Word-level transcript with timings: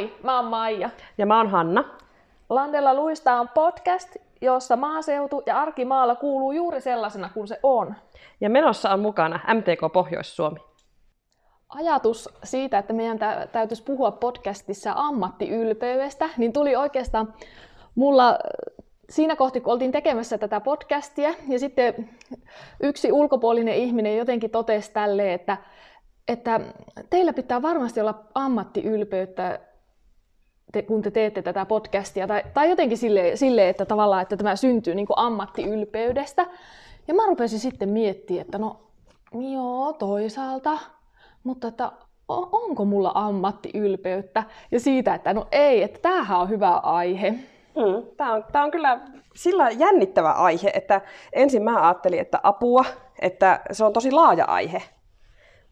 Moi, 0.00 0.12
mä 0.22 0.36
oon 0.36 0.44
Maija. 0.44 0.90
Ja 1.18 1.26
mä 1.26 1.36
oon 1.36 1.50
Hanna. 1.50 1.84
Landella 2.48 2.94
luista 2.94 3.40
on 3.40 3.48
podcast, 3.48 4.16
jossa 4.40 4.76
maaseutu 4.76 5.42
ja 5.46 5.60
arkimaalla 5.60 6.14
kuuluu 6.14 6.52
juuri 6.52 6.80
sellaisena 6.80 7.30
kuin 7.34 7.48
se 7.48 7.58
on. 7.62 7.94
Ja 8.40 8.50
menossa 8.50 8.90
on 8.90 9.00
mukana 9.00 9.40
MTK 9.54 9.92
Pohjois-Suomi. 9.92 10.60
Ajatus 11.68 12.28
siitä, 12.44 12.78
että 12.78 12.92
meidän 12.92 13.18
täytyisi 13.52 13.82
puhua 13.82 14.10
podcastissa 14.10 14.92
ammattiylpeydestä, 14.96 16.28
niin 16.36 16.52
tuli 16.52 16.76
oikeastaan 16.76 17.34
mulla 17.94 18.38
siinä 19.10 19.36
kohti, 19.36 19.60
kun 19.60 19.72
oltiin 19.72 19.92
tekemässä 19.92 20.38
tätä 20.38 20.60
podcastia, 20.60 21.34
ja 21.48 21.58
sitten 21.58 22.10
yksi 22.82 23.12
ulkopuolinen 23.12 23.74
ihminen 23.74 24.16
jotenkin 24.16 24.50
totesi 24.50 24.92
tälle, 24.92 25.34
että, 25.34 25.56
että 26.28 26.60
teillä 27.10 27.32
pitää 27.32 27.62
varmasti 27.62 28.00
olla 28.00 28.24
ammattiylpeyttä, 28.34 29.60
te, 30.72 30.82
kun 30.82 31.02
te 31.02 31.10
teette 31.10 31.42
tätä 31.42 31.66
podcastia, 31.66 32.26
tai, 32.26 32.42
tai 32.54 32.70
jotenkin 32.70 32.98
sille, 32.98 33.36
sille, 33.36 33.68
että 33.68 33.84
tavallaan, 33.84 34.22
että 34.22 34.36
tämä 34.36 34.56
syntyy 34.56 34.94
niin 34.94 35.06
ammattiylpeydestä. 35.16 36.46
Ja 37.08 37.14
mä 37.14 37.26
rupesin 37.26 37.58
sitten 37.58 37.88
miettimään, 37.88 38.40
että 38.40 38.58
no 38.58 38.80
joo, 39.52 39.92
toisaalta, 39.92 40.78
mutta 41.44 41.68
että 41.68 41.92
onko 42.52 42.84
mulla 42.84 43.12
ammattiylpeyttä? 43.14 44.44
Ja 44.70 44.80
siitä, 44.80 45.14
että 45.14 45.34
no 45.34 45.46
ei, 45.52 45.82
että 45.82 45.98
tämähän 45.98 46.40
on 46.40 46.48
hyvä 46.48 46.70
aihe. 46.70 47.30
Mm, 47.76 48.06
tämä, 48.16 48.32
on, 48.32 48.44
tämä 48.52 48.64
on 48.64 48.70
kyllä 48.70 49.00
sillä 49.34 49.70
jännittävä 49.70 50.32
aihe, 50.32 50.70
että 50.74 51.00
ensin 51.32 51.62
mä 51.62 51.86
ajattelin, 51.86 52.20
että 52.20 52.40
apua, 52.42 52.84
että 53.20 53.60
se 53.72 53.84
on 53.84 53.92
tosi 53.92 54.12
laaja 54.12 54.44
aihe. 54.44 54.82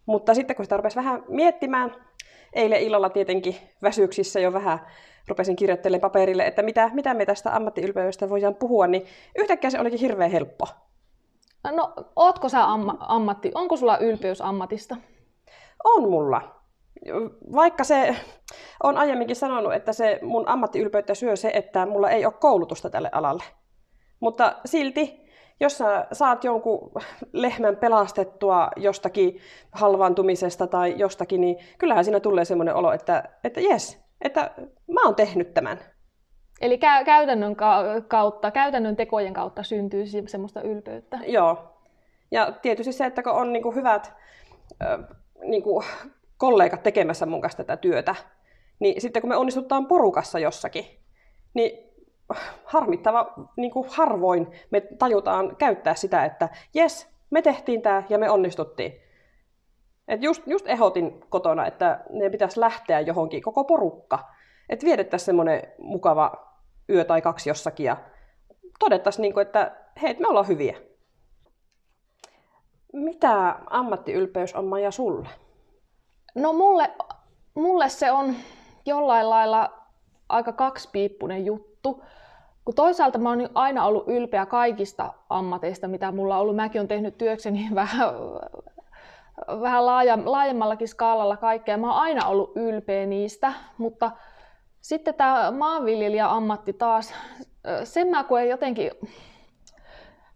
Mutta 0.07 0.35
sitten 0.35 0.57
kun 0.57 0.65
sitä 0.65 0.77
rupesi 0.77 0.97
vähän 0.97 1.25
miettimään, 1.29 1.95
eilen 2.53 2.81
illalla 2.81 3.11
tietenkin 3.11 3.57
väsyksissä 3.83 4.41
jo 4.41 4.53
vähän 4.53 4.79
rupesin 5.29 5.57
kirjoittelemaan 5.57 6.01
paperille, 6.01 6.47
että 6.47 6.63
mitä, 6.63 6.91
mitä 6.95 7.15
me 7.15 7.27
tästä 7.27 7.57
ammattiylpeydestä 7.57 8.29
voidaan 8.29 8.55
puhua, 8.55 8.87
niin 8.87 9.07
yhtäkkiä 9.39 9.71
se 9.71 9.81
olikin 9.81 9.99
hirveän 9.99 10.31
helppo. 10.31 10.67
No, 11.73 11.95
ootko 12.17 12.49
sä 12.49 12.65
amma, 12.65 12.97
ammatti, 13.01 13.53
onko 13.55 13.77
sulla 13.77 13.99
ylpeys 13.99 14.41
ammatista? 14.41 14.97
On 15.85 16.11
mulla. 16.11 16.55
Vaikka 17.53 17.85
se 17.85 18.17
on 18.83 18.97
aiemminkin 18.97 19.37
sanonut, 19.37 19.75
että 19.75 19.93
se 19.93 20.19
mun 20.23 20.49
ammattiylpeyttä 20.49 21.15
syö 21.15 21.37
se, 21.37 21.51
että 21.55 21.87
mulla 21.87 22.11
ei 22.11 22.25
ole 22.25 22.35
koulutusta 22.41 22.91
tälle 22.91 23.09
alalle. 23.13 23.45
Mutta 24.21 24.57
silti 24.65 25.28
jos 25.61 25.79
sä 25.79 26.07
saat 26.13 26.45
jonkun 26.45 26.93
lehmän 27.33 27.77
pelastettua 27.77 28.71
jostakin 28.77 29.41
halvaantumisesta 29.73 30.67
tai 30.67 30.95
jostakin, 30.97 31.41
niin 31.41 31.57
kyllähän 31.79 32.05
siinä 32.05 32.21
tulee 32.21 32.45
semmoinen 32.45 32.75
olo, 32.75 32.93
että, 32.93 33.25
että 33.45 33.61
jes, 33.61 34.05
että 34.21 34.51
mä 34.93 35.01
oon 35.05 35.15
tehnyt 35.15 35.55
tämän. 35.55 35.79
Eli 36.61 36.79
käytännön 37.05 37.57
kautta, 38.09 38.51
käytännön 38.51 38.97
tekojen 38.97 39.35
kautta 39.35 39.63
syntyy 39.63 40.05
semmoista 40.27 40.63
ylpeyttä. 40.63 41.19
Joo. 41.27 41.75
Ja 42.31 42.53
tietysti 42.53 42.93
se, 42.93 43.07
että 43.07 43.23
kun 43.23 43.33
on 43.33 43.53
niin 43.53 43.63
kuin 43.63 43.75
hyvät 43.75 44.13
äh, 44.83 44.99
niin 45.43 45.63
kuin 45.63 45.85
kollegat 46.37 46.83
tekemässä 46.83 47.27
mun 47.27 47.41
kanssa 47.41 47.57
tätä 47.57 47.77
työtä, 47.77 48.15
niin 48.79 49.01
sitten 49.01 49.23
kun 49.23 49.29
me 49.29 49.37
onnistutaan 49.37 49.87
porukassa 49.87 50.39
jossakin, 50.39 50.85
niin 51.55 51.88
harmittava 52.65 53.33
niin 53.57 53.71
kuin 53.71 53.89
harvoin 53.91 54.47
me 54.71 54.81
tajutaan 54.81 55.57
käyttää 55.57 55.95
sitä, 55.95 56.25
että 56.25 56.49
jes, 56.75 57.09
me 57.31 57.43
tehtiin 57.43 57.83
tämä 57.83 58.03
ja 58.09 58.19
me 58.19 58.31
onnistuttiin. 58.31 58.93
Et 60.09 60.23
just, 60.23 60.43
just 60.47 60.67
ehdotin 60.67 61.25
kotona, 61.31 61.67
että 61.67 62.01
ne 62.11 62.31
pitäisi 62.31 62.61
lähteä 62.61 63.01
johonkin, 63.01 63.43
koko 63.43 63.65
porukka. 63.65 64.19
Että 64.69 64.87
viedettäisiin 64.87 65.27
semmoinen 65.27 65.63
mukava 65.79 66.33
yö 66.89 67.05
tai 67.05 67.23
kaksi 67.23 67.51
jossakin 67.51 67.87
ja 67.87 67.97
todettaisiin, 68.79 69.23
niin 69.23 69.35
kuin, 69.35 69.47
että 69.47 69.77
hei, 70.03 70.17
me 70.19 70.29
ollaan 70.29 70.49
hyviä. 70.49 70.77
Mitä 72.93 73.57
ammattiylpeys 73.71 74.55
on 74.55 74.65
Maija 74.65 74.91
sulle? 74.91 75.29
No 76.35 76.53
mulle, 76.53 76.91
mulle 77.55 77.89
se 77.89 78.13
on 78.13 78.35
jollain 78.87 79.31
lailla 79.31 79.73
aika 80.29 80.53
kaksipiippunen 80.53 81.47
juttu. 81.47 81.68
Kun 82.65 82.75
toisaalta 82.75 83.19
mä 83.19 83.29
oon 83.29 83.49
aina 83.55 83.85
ollut 83.85 84.09
ylpeä 84.09 84.47
kaikista 84.47 85.13
ammateista, 85.29 85.89
mitä 85.89 86.13
mulla 86.13 86.35
on 86.35 86.41
ollut. 86.41 86.57
Mäkin 86.57 86.81
olen 86.81 86.89
tehnyt 86.89 87.19
työkseni 87.19 87.69
vähän, 87.75 88.09
vähän 89.61 89.87
laaja, 89.87 90.19
laajemmallakin 90.25 90.89
skaalalla 90.89 91.37
kaikkea. 91.37 91.77
Mä 91.77 91.87
oon 91.87 92.03
aina 92.03 92.27
ollut 92.27 92.53
ylpeä 92.57 93.07
niistä, 93.07 93.53
mutta 93.79 94.11
sitten 94.81 95.15
tämä 95.15 95.51
maanviljelijä-ammatti 95.51 96.73
taas, 96.73 97.15
sen 97.85 98.09
mä 98.09 98.25
koen 98.25 98.49
jotenkin 98.49 98.91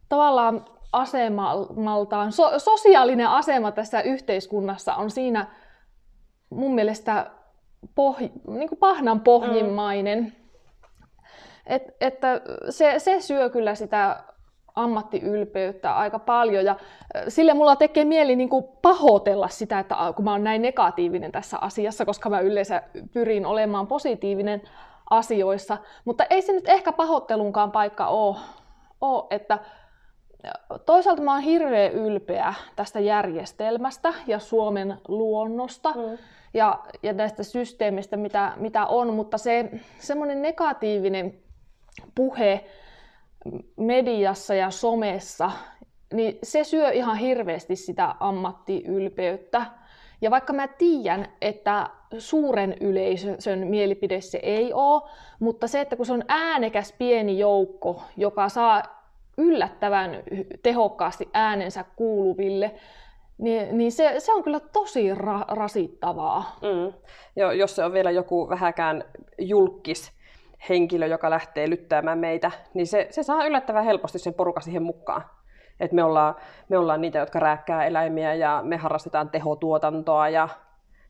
tavallaan 0.08 0.64
asemaltaan, 0.92 2.32
so, 2.32 2.58
sosiaalinen 2.58 3.28
asema 3.28 3.72
tässä 3.72 4.00
yhteiskunnassa 4.00 4.94
on 4.94 5.10
siinä 5.10 5.46
mun 6.50 6.74
mielestä 6.74 7.30
pohj, 7.94 8.24
niin 8.48 8.68
kuin 8.68 8.78
pahnan 8.78 9.20
pohjimmainen. 9.20 10.18
Mm. 10.18 10.41
Et, 11.66 11.96
että 12.00 12.40
se, 12.70 12.94
se 12.98 13.20
syö 13.20 13.50
kyllä 13.50 13.74
sitä 13.74 14.22
ammattiylpeyttä 14.74 15.96
aika 15.96 16.18
paljon 16.18 16.64
ja 16.64 16.76
sille 17.28 17.54
mulla 17.54 17.76
tekee 17.76 18.04
mieli 18.04 18.36
niin 18.36 18.48
kuin 18.48 18.64
pahoitella 18.82 19.48
sitä, 19.48 19.78
että 19.78 19.96
kun 20.16 20.24
mä 20.24 20.32
oon 20.32 20.44
näin 20.44 20.62
negatiivinen 20.62 21.32
tässä 21.32 21.58
asiassa, 21.60 22.04
koska 22.04 22.30
mä 22.30 22.40
yleensä 22.40 22.82
pyrin 23.12 23.46
olemaan 23.46 23.86
positiivinen 23.86 24.62
asioissa, 25.10 25.78
mutta 26.04 26.24
ei 26.30 26.42
se 26.42 26.52
nyt 26.52 26.68
ehkä 26.68 26.92
pahoittelunkaan 26.92 27.72
paikka 27.72 28.06
ole, 28.06 28.36
ole 29.00 29.24
että 29.30 29.58
toisaalta 30.86 31.22
mä 31.22 31.32
oon 31.32 31.42
hirveän 31.42 31.92
ylpeä 31.92 32.54
tästä 32.76 33.00
järjestelmästä 33.00 34.14
ja 34.26 34.38
Suomen 34.38 34.98
luonnosta. 35.08 35.90
Mm 35.90 36.18
ja, 36.54 36.78
ja 37.02 37.12
näistä 37.12 37.42
systeemistä, 37.42 38.16
mitä, 38.16 38.52
mitä 38.56 38.86
on, 38.86 39.14
mutta 39.14 39.38
se 39.38 39.70
semmoinen 39.98 40.42
negatiivinen 40.42 41.34
puhe 42.14 42.64
mediassa 43.76 44.54
ja 44.54 44.70
somessa, 44.70 45.50
niin 46.12 46.38
se 46.42 46.64
syö 46.64 46.90
ihan 46.90 47.16
hirveästi 47.16 47.76
sitä 47.76 48.14
ammattiylpeyttä. 48.20 49.66
Ja 50.20 50.30
vaikka 50.30 50.52
mä 50.52 50.68
tiedän, 50.68 51.28
että 51.40 51.90
suuren 52.18 52.76
yleisön 52.80 53.66
mielipide 53.66 54.20
se 54.20 54.38
ei 54.42 54.72
ole, 54.72 55.10
mutta 55.40 55.68
se, 55.68 55.80
että 55.80 55.96
kun 55.96 56.06
se 56.06 56.12
on 56.12 56.24
äänekäs 56.28 56.94
pieni 56.98 57.38
joukko, 57.38 58.02
joka 58.16 58.48
saa 58.48 58.82
yllättävän 59.38 60.22
tehokkaasti 60.62 61.28
äänensä 61.32 61.84
kuuluville, 61.96 62.74
niin, 63.38 63.78
niin 63.78 63.92
se, 63.92 64.14
se 64.18 64.32
on 64.32 64.42
kyllä 64.42 64.60
tosi 64.60 65.14
ra- 65.14 65.46
rasittavaa. 65.48 66.56
Mm. 66.62 66.92
Jo, 67.36 67.50
jos 67.50 67.76
se 67.76 67.84
on 67.84 67.92
vielä 67.92 68.10
joku 68.10 68.48
vähäkään 68.48 69.04
julkis 69.38 70.12
henkilö, 70.68 71.06
joka 71.06 71.30
lähtee 71.30 71.70
lyttäämään 71.70 72.18
meitä, 72.18 72.50
niin 72.74 72.86
se, 72.86 73.06
se 73.10 73.22
saa 73.22 73.46
yllättävän 73.46 73.84
helposti 73.84 74.18
sen 74.18 74.34
porukan 74.34 74.62
siihen 74.62 74.82
mukaan. 74.82 75.22
Et 75.80 75.92
me, 75.92 76.04
ollaan, 76.04 76.34
me 76.68 76.78
ollaan 76.78 77.00
niitä, 77.00 77.18
jotka 77.18 77.40
rääkkää 77.40 77.84
eläimiä 77.84 78.34
ja 78.34 78.60
me 78.64 78.76
harrastetaan 78.76 79.30
tehotuotantoa 79.30 80.28
ja, 80.28 80.48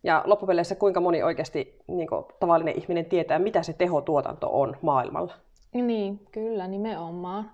ja 0.02 0.22
loppupeleissä 0.26 0.74
kuinka 0.74 1.00
moni 1.00 1.22
oikeasti 1.22 1.78
niin 1.86 2.08
kuin, 2.08 2.24
tavallinen 2.40 2.78
ihminen 2.78 3.06
tietää, 3.06 3.38
mitä 3.38 3.62
se 3.62 3.72
tehotuotanto 3.72 4.60
on 4.60 4.76
maailmalla. 4.82 5.34
Niin, 5.74 6.26
kyllä, 6.32 6.66
nimenomaan. 6.66 7.50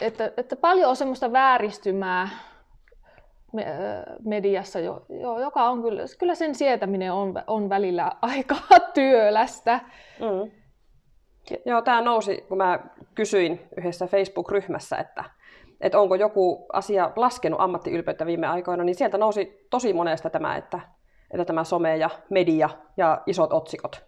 Että, 0.00 0.32
että 0.36 0.56
paljon 0.56 0.90
on 0.90 0.96
semmoista 0.96 1.32
vääristymää 1.32 2.28
mediassa, 4.24 4.80
jo, 4.80 5.06
jo, 5.08 5.38
joka 5.38 5.64
on 5.64 5.82
kyllä, 5.82 6.02
kyllä 6.18 6.34
sen 6.34 6.54
sietäminen 6.54 7.12
on, 7.12 7.34
on 7.46 7.68
välillä 7.68 8.12
aika 8.22 8.56
työlästä. 8.94 9.80
Mm. 10.20 10.61
Joo, 11.66 11.82
tämä 11.82 12.00
nousi, 12.00 12.44
kun 12.48 12.58
mä 12.58 12.78
kysyin 13.14 13.68
yhdessä 13.76 14.06
Facebook-ryhmässä, 14.06 14.96
että, 14.96 15.24
että 15.80 16.00
onko 16.00 16.14
joku 16.14 16.66
asia 16.72 17.10
laskenut 17.16 17.60
ammattiylpeyttä 17.60 18.26
viime 18.26 18.46
aikoina, 18.46 18.84
niin 18.84 18.94
sieltä 18.94 19.18
nousi 19.18 19.66
tosi 19.70 19.92
monesta 19.92 20.30
tämä, 20.30 20.56
että, 20.56 20.80
että 21.30 21.44
tämä 21.44 21.64
some 21.64 21.96
ja 21.96 22.10
media 22.30 22.70
ja 22.96 23.22
isot 23.26 23.52
otsikot. 23.52 24.04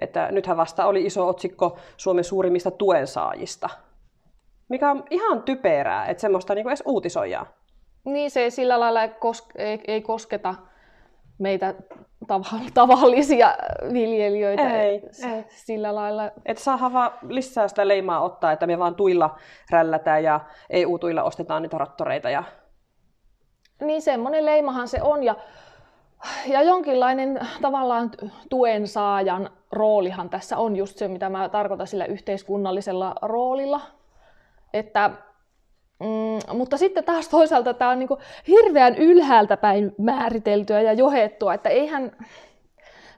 Että 0.00 0.28
nythän 0.32 0.56
vasta 0.56 0.86
oli 0.86 1.04
iso 1.04 1.28
otsikko 1.28 1.78
Suomen 1.96 2.24
suurimmista 2.24 2.70
tuensaajista, 2.70 3.70
mikä 4.68 4.90
on 4.90 5.04
ihan 5.10 5.42
typerää, 5.42 6.06
että 6.06 6.20
semmoista 6.20 6.54
niin 6.54 6.68
edes 6.68 6.82
uutisoijaa. 6.86 7.46
Niin, 8.04 8.30
se 8.30 8.40
ei 8.40 8.50
sillä 8.50 8.80
lailla 8.80 9.02
ei, 9.02 9.10
ei, 9.56 9.80
ei 9.86 10.02
kosketa 10.02 10.54
meitä 11.38 11.74
tavallisia 12.74 13.54
viljelijöitä 13.92 14.82
ei, 14.82 15.02
ei. 15.24 15.44
sillä 15.48 15.94
lailla. 15.94 16.30
Et 16.46 16.58
saa 16.58 16.92
vaan 16.92 17.10
lisää 17.28 17.68
sitä 17.68 17.88
leimaa 17.88 18.20
ottaa, 18.20 18.52
että 18.52 18.66
me 18.66 18.78
vaan 18.78 18.94
tuilla 18.94 19.38
rällätään 19.70 20.24
ja 20.24 20.40
EU-tuilla 20.70 21.22
ostetaan 21.22 21.62
niitä 21.62 21.78
rattoreita. 21.78 22.30
Ja... 22.30 22.44
Niin 23.80 24.02
semmoinen 24.02 24.46
leimahan 24.46 24.88
se 24.88 25.02
on 25.02 25.22
ja 25.22 25.34
ja 26.46 26.62
jonkinlainen 26.62 27.40
tavallaan 27.60 28.10
tuen 28.50 28.88
saajan 28.88 29.50
roolihan 29.72 30.30
tässä 30.30 30.58
on 30.58 30.76
just 30.76 30.98
se, 30.98 31.08
mitä 31.08 31.28
mä 31.28 31.48
tarkoitan 31.48 31.86
sillä 31.86 32.04
yhteiskunnallisella 32.04 33.14
roolilla. 33.22 33.80
Että, 34.72 35.10
mm, 36.04 36.56
mutta 36.56 36.76
sitten 36.76 37.04
taas 37.04 37.28
toisaalta 37.28 37.74
tämä 37.74 37.90
on 37.90 37.98
niin 37.98 38.08
hirveän 38.48 38.96
ylhäältä 38.96 39.56
päin 39.56 39.94
määriteltyä 39.98 40.80
ja 40.80 40.92
johettua, 40.92 41.54
että 41.54 41.68
eihän, 41.68 42.12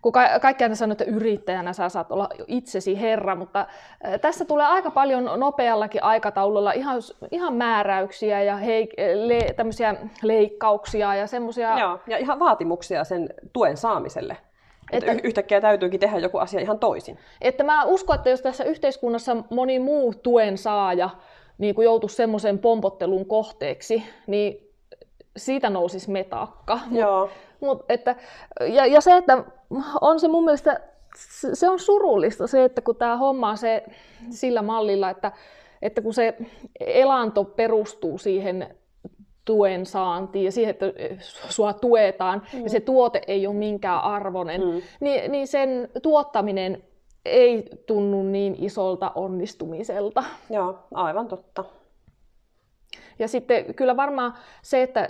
kun 0.03 0.13
ka- 0.13 0.41
kaikki 0.41 0.65
aina 0.65 0.75
sanoo, 0.75 0.93
että 0.93 1.05
yrittäjänä 1.05 1.73
sä 1.73 1.89
saat 1.89 2.13
olla 2.13 2.29
itsesi 2.47 3.01
herra, 3.01 3.35
mutta 3.35 3.67
tässä 4.21 4.45
tulee 4.45 4.67
aika 4.67 4.91
paljon 4.91 5.31
nopeallakin 5.37 6.03
aikataululla 6.03 6.73
ihan, 6.73 7.03
ihan 7.31 7.55
määräyksiä 7.55 8.43
ja 8.43 8.57
hei, 8.57 8.89
le, 9.15 9.55
tämmöisiä 9.57 9.95
leikkauksia 10.23 11.15
ja 11.15 11.27
semmoisia... 11.27 11.79
Joo, 11.79 12.01
ja 12.07 12.19
ihan 12.19 12.39
vaatimuksia 12.39 13.05
sen 13.05 13.35
tuen 13.53 13.77
saamiselle. 13.77 14.37
Että, 14.93 15.13
että 15.13 15.29
yhtäkkiä 15.29 15.61
täytyykin 15.61 16.01
tehdä 16.01 16.19
joku 16.19 16.39
asia 16.39 16.61
ihan 16.61 16.79
toisin. 16.79 17.19
Että 17.41 17.65
mä 17.65 17.85
uskon, 17.85 18.17
että 18.17 18.31
jos 18.31 18.43
tässä 18.43 18.65
yhteiskunnassa 18.65 19.37
moni 19.51 19.79
muu 19.79 20.15
tuen 20.15 20.59
saaja 20.59 21.11
niin 21.59 21.75
kuin 21.75 21.85
joutuisi 21.85 22.17
semmoisen 22.17 22.59
pompottelun 22.59 23.27
kohteeksi, 23.27 24.03
niin 24.27 24.73
siitä 25.37 25.71
nousisi 25.71 26.11
metakka. 26.11 26.79
Joo. 26.91 27.31
Mut, 27.61 27.85
että, 27.89 28.17
ja, 28.61 28.87
ja 28.87 29.01
se, 29.01 29.17
että 29.17 29.45
on 30.01 30.21
se 30.21 30.29
mun 30.29 30.45
mielestä, 30.45 30.81
se 31.53 31.69
on 31.69 31.79
surullista 31.79 32.47
se, 32.47 32.65
että 32.65 32.81
kun 32.81 32.97
tämä 32.97 33.17
homma 33.17 33.51
on 33.51 33.59
se 33.59 33.85
sillä 34.31 34.63
mallilla, 34.63 35.11
että, 35.11 35.33
että 35.83 36.03
kun 36.03 36.15
se 36.15 36.37
elanto 36.81 37.45
perustuu 37.45 38.19
siihen 38.19 38.77
tuen 39.45 39.87
saantiin 39.87 40.45
ja 40.45 40.53
siihen, 40.53 40.71
että 40.71 40.87
sua 41.49 41.73
tuetaan 41.73 42.43
mm. 42.53 42.63
ja 42.63 42.71
se 42.71 42.81
tuote 42.81 43.21
ei 43.27 43.47
ole 43.47 43.55
minkään 43.55 44.03
arvoinen, 44.03 44.61
mm. 44.61 44.83
niin, 45.01 45.33
niin 45.33 45.47
sen 45.47 45.89
tuottaminen 46.03 46.83
ei 47.27 47.71
tunnu 47.87 48.23
niin 48.23 48.57
isolta 48.65 49.13
onnistumiselta. 49.15 50.25
Joo, 50.51 50.79
aivan 50.95 51.29
totta. 51.29 51.65
Ja 53.19 53.29
sitten 53.29 53.75
kyllä 53.75 53.97
varmaan 53.97 54.35
se, 54.63 54.83
että 54.83 55.09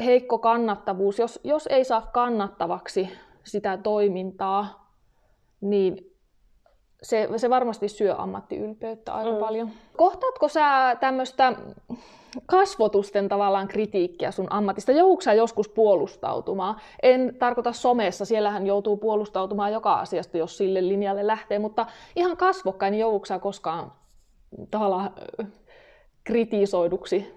heikko 0.00 0.38
kannattavuus, 0.38 1.18
jos, 1.18 1.40
jos 1.44 1.66
ei 1.66 1.84
saa 1.84 2.10
kannattavaksi 2.12 3.08
sitä 3.44 3.76
toimintaa, 3.76 4.92
niin 5.60 6.16
se, 7.02 7.28
se 7.36 7.50
varmasti 7.50 7.88
syö 7.88 8.14
ammattiylpeyttä 8.18 9.14
aika 9.14 9.32
mm. 9.32 9.38
paljon. 9.38 9.70
Kohtaatko 9.96 10.48
sä 10.48 10.96
tämmöistä 11.00 11.52
kasvotusten 12.46 13.28
tavallaan 13.28 13.68
kritiikkiä 13.68 14.30
sun 14.30 14.46
ammatista? 14.50 14.92
Jouduksä 14.92 15.32
joskus 15.32 15.68
puolustautumaan? 15.68 16.76
En 17.02 17.36
tarkoita 17.38 17.72
somessa, 17.72 18.24
siellähän 18.24 18.66
joutuu 18.66 18.96
puolustautumaan 18.96 19.72
joka 19.72 19.94
asiasta, 19.94 20.38
jos 20.38 20.58
sille 20.58 20.88
linjalle 20.88 21.26
lähtee, 21.26 21.58
mutta 21.58 21.86
ihan 22.16 22.36
kasvokkain, 22.36 22.92
niin 22.92 23.06
koskaan 23.40 23.92
tavallaan 24.70 25.10
kritisoiduksi 26.24 27.36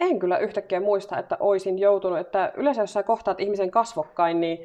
en 0.00 0.18
kyllä 0.18 0.38
yhtäkkiä 0.38 0.80
muista, 0.80 1.18
että 1.18 1.36
olisin 1.40 1.78
joutunut. 1.78 2.18
Että 2.18 2.52
yleensä 2.56 2.82
jos 2.82 2.92
sä 2.92 3.02
kohtaat 3.02 3.40
ihmisen 3.40 3.70
kasvokkain, 3.70 4.40
niin, 4.40 4.58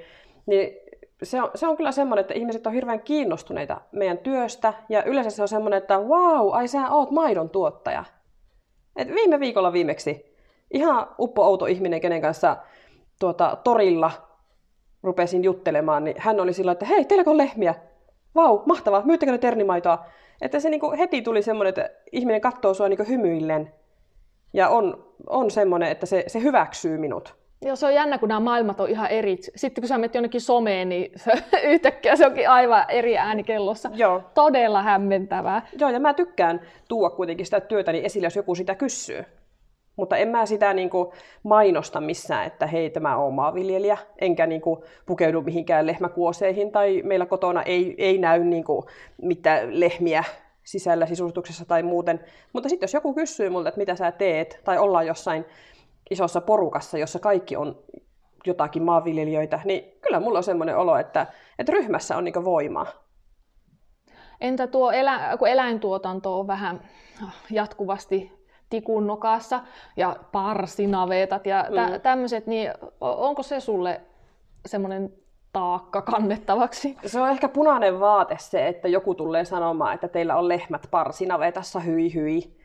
niin 0.45 0.77
se, 1.23 1.41
on, 1.41 1.51
se 1.55 1.67
on 1.67 1.77
kyllä 1.77 1.91
semmoinen, 1.91 2.21
että 2.21 2.33
ihmiset 2.33 2.67
on 2.67 2.73
hirveän 2.73 3.01
kiinnostuneita 3.01 3.81
meidän 3.91 4.17
työstä. 4.17 4.73
Ja 4.89 5.03
yleensä 5.03 5.29
se 5.29 5.41
on 5.41 5.47
semmoinen, 5.47 5.77
että 5.77 5.99
wow, 5.99 6.49
ai 6.51 6.67
sä 6.67 6.89
oot 6.89 7.11
maidon 7.11 7.49
tuottaja. 7.49 8.03
Et 8.99 9.15
viime 9.15 9.39
viikolla 9.39 9.73
viimeksi 9.73 10.35
ihan 10.71 11.07
uppo-outo 11.19 11.65
ihminen, 11.65 12.01
kenen 12.01 12.21
kanssa 12.21 12.57
tuota, 13.19 13.57
torilla 13.63 14.11
rupesin 15.03 15.43
juttelemaan, 15.43 16.03
niin 16.03 16.15
hän 16.19 16.39
oli 16.39 16.53
sillä, 16.53 16.71
että 16.71 16.85
hei, 16.85 17.05
teilläkö 17.05 17.29
on 17.29 17.37
lehmiä? 17.37 17.75
Vau, 18.35 18.59
mahtavaa, 18.65 19.05
myyttekö 19.05 19.31
ne 19.31 19.37
ternimaitoa? 19.37 20.05
Että 20.41 20.59
se 20.59 20.69
niinku 20.69 20.91
heti 20.91 21.21
tuli 21.21 21.41
semmoinen, 21.41 21.69
että 21.69 21.89
ihminen 22.11 22.41
katsoo 22.41 22.73
sua 22.73 22.89
niinku 22.89 23.05
hymyillen 23.09 23.73
ja 24.53 24.69
on, 24.69 25.05
on 25.27 25.51
semmoinen, 25.51 25.91
että 25.91 26.05
se, 26.05 26.23
se 26.27 26.41
hyväksyy 26.41 26.97
minut. 26.97 27.38
Joo, 27.65 27.75
se 27.75 27.85
on 27.85 27.93
jännä, 27.93 28.17
kun 28.17 28.29
nämä 28.29 28.39
maailmat 28.39 28.79
on 28.79 28.89
ihan 28.89 29.09
eri. 29.09 29.37
Sitten 29.55 29.81
kun 29.81 29.87
sä 29.87 29.97
menet 29.97 30.15
jonnekin 30.15 30.41
someen, 30.41 30.89
niin 30.89 31.11
se, 31.15 31.31
yhtäkkiä 31.73 32.15
se 32.15 32.25
onkin 32.25 32.49
aivan 32.49 32.85
eri 32.89 33.17
ääni 33.17 33.43
kellossa. 33.43 33.91
Joo. 33.93 34.23
Todella 34.33 34.83
hämmentävää. 34.83 35.67
Joo, 35.79 35.89
ja 35.89 35.99
mä 35.99 36.13
tykkään 36.13 36.61
tuoda 36.87 37.15
kuitenkin 37.15 37.45
sitä 37.45 37.59
työtäni 37.59 38.05
esille, 38.05 38.25
jos 38.25 38.35
joku 38.35 38.55
sitä 38.55 38.75
kysyy. 38.75 39.25
Mutta 39.95 40.17
en 40.17 40.27
mä 40.27 40.45
sitä 40.45 40.73
niin 40.73 40.89
kuin 40.89 41.11
mainosta 41.43 42.01
missään, 42.01 42.47
että 42.47 42.67
hei, 42.67 42.89
tämä 42.89 43.17
on 43.17 43.33
maanviljelijä, 43.33 43.97
enkä 44.21 44.47
niin 44.47 44.61
kuin 44.61 44.79
pukeudu 45.05 45.41
mihinkään 45.41 45.87
lehmäkuoseihin, 45.87 46.71
tai 46.71 47.01
meillä 47.05 47.25
kotona 47.25 47.63
ei, 47.63 47.95
ei 47.97 48.17
näy 48.17 48.43
niin 48.43 48.63
kuin 48.63 48.85
mitään 49.21 49.79
lehmiä 49.79 50.23
sisällä 50.63 51.05
sisustuksessa 51.05 51.65
tai 51.65 51.83
muuten. 51.83 52.19
Mutta 52.53 52.69
sitten 52.69 52.87
jos 52.87 52.93
joku 52.93 53.13
kysyy 53.13 53.49
multa, 53.49 53.69
että 53.69 53.79
mitä 53.79 53.95
sä 53.95 54.11
teet, 54.11 54.61
tai 54.63 54.77
ollaan 54.77 55.07
jossain 55.07 55.45
isossa 56.11 56.41
porukassa, 56.41 56.97
jossa 56.97 57.19
kaikki 57.19 57.55
on 57.55 57.83
jotakin 58.45 58.83
maanviljelijöitä, 58.83 59.59
niin 59.65 59.97
kyllä 60.01 60.19
mulla 60.19 60.39
on 60.39 60.43
semmoinen 60.43 60.77
olo, 60.77 60.97
että, 60.97 61.27
että 61.59 61.71
ryhmässä 61.71 62.17
on 62.17 62.23
niin 62.23 62.45
voimaa. 62.45 62.87
Entä 64.41 64.67
tuo, 64.67 64.91
elä, 64.91 65.37
kun 65.39 65.47
eläintuotanto 65.47 66.39
on 66.39 66.47
vähän 66.47 66.81
jatkuvasti 67.49 68.39
tikun 68.69 69.07
nokassa 69.07 69.59
ja 69.97 70.15
parsinavetat 70.31 71.45
ja 71.45 71.63
tä, 71.75 71.87
mm. 71.87 72.01
tämmöiset, 72.01 72.47
niin 72.47 72.71
onko 73.01 73.43
se 73.43 73.59
sulle 73.59 74.01
semmoinen 74.65 75.13
taakka 75.53 76.01
kannettavaksi. 76.01 76.97
Se 77.05 77.21
on 77.21 77.29
ehkä 77.29 77.49
punainen 77.49 77.99
vaate 77.99 78.35
se, 78.39 78.67
että 78.67 78.87
joku 78.87 79.15
tulee 79.15 79.45
sanomaan, 79.45 79.93
että 79.95 80.07
teillä 80.07 80.35
on 80.35 80.47
lehmät 80.47 80.87
parsinavetassa, 80.91 81.79
hyi 81.79 82.13
hyi. 82.13 82.57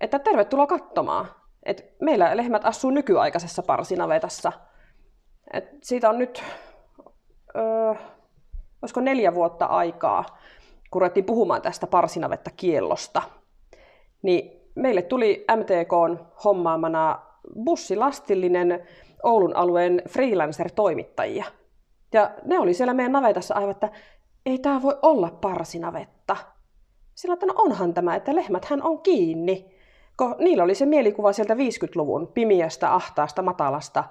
Että 0.00 0.18
tervetuloa 0.18 0.66
katsomaan. 0.66 1.26
Et 1.62 1.94
meillä 2.00 2.36
lehmät 2.36 2.64
asuu 2.64 2.90
nykyaikaisessa 2.90 3.62
parsinavetassa. 3.62 4.52
Et 5.52 5.64
siitä 5.82 6.10
on 6.10 6.18
nyt, 6.18 6.44
öö, 7.56 7.94
olisiko 8.82 9.00
neljä 9.00 9.34
vuotta 9.34 9.66
aikaa, 9.66 10.24
kun 10.90 11.02
ruvettiin 11.02 11.26
puhumaan 11.26 11.62
tästä 11.62 11.86
parsinavetta 11.86 12.50
kiellosta. 12.56 13.22
Niin 14.22 14.70
meille 14.74 15.02
tuli 15.02 15.44
MTK 15.56 16.22
hommaamana 16.44 17.18
bussilastillinen 17.64 18.86
Oulun 19.22 19.56
alueen 19.56 20.02
freelancer-toimittajia– 20.08 21.44
ja 22.12 22.30
ne 22.44 22.58
oli 22.58 22.74
siellä 22.74 22.94
meidän 22.94 23.12
navetassa 23.12 23.54
aivan, 23.54 23.70
että 23.70 23.90
ei 24.46 24.58
tämä 24.58 24.82
voi 24.82 24.98
olla 25.02 25.30
parsinavetta. 25.40 26.36
Sillä 27.14 27.32
että 27.32 27.46
no 27.46 27.54
onhan 27.56 27.94
tämä, 27.94 28.16
että 28.16 28.34
lehmäthän 28.34 28.82
on 28.82 29.02
kiinni. 29.02 29.71
Niillä 30.38 30.64
oli 30.64 30.74
se 30.74 30.86
mielikuva 30.86 31.32
sieltä 31.32 31.54
50-luvun 31.54 32.26
pimiästä, 32.26 32.94
ahtaasta, 32.94 33.42
matalasta, 33.42 34.04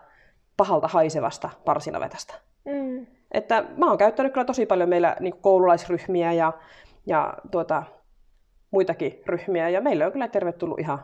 pahalta 0.57 0.87
haisevasta 0.87 1.49
parsinavetasta. 1.65 2.33
Mm. 2.65 3.07
Että 3.31 3.65
mä 3.77 3.87
oon 3.87 3.97
käyttänyt 3.97 4.33
kyllä 4.33 4.45
tosi 4.45 4.65
paljon 4.65 4.89
meillä 4.89 5.15
niin 5.19 5.37
koululaisryhmiä 5.41 6.33
ja, 6.33 6.53
ja 7.05 7.33
tuota, 7.51 7.83
muitakin 8.71 9.21
ryhmiä. 9.25 9.69
Ja 9.69 9.81
meillä 9.81 10.05
on 10.05 10.11
kyllä 10.11 10.27
tervetullut 10.27 10.79
ihan, 10.79 11.03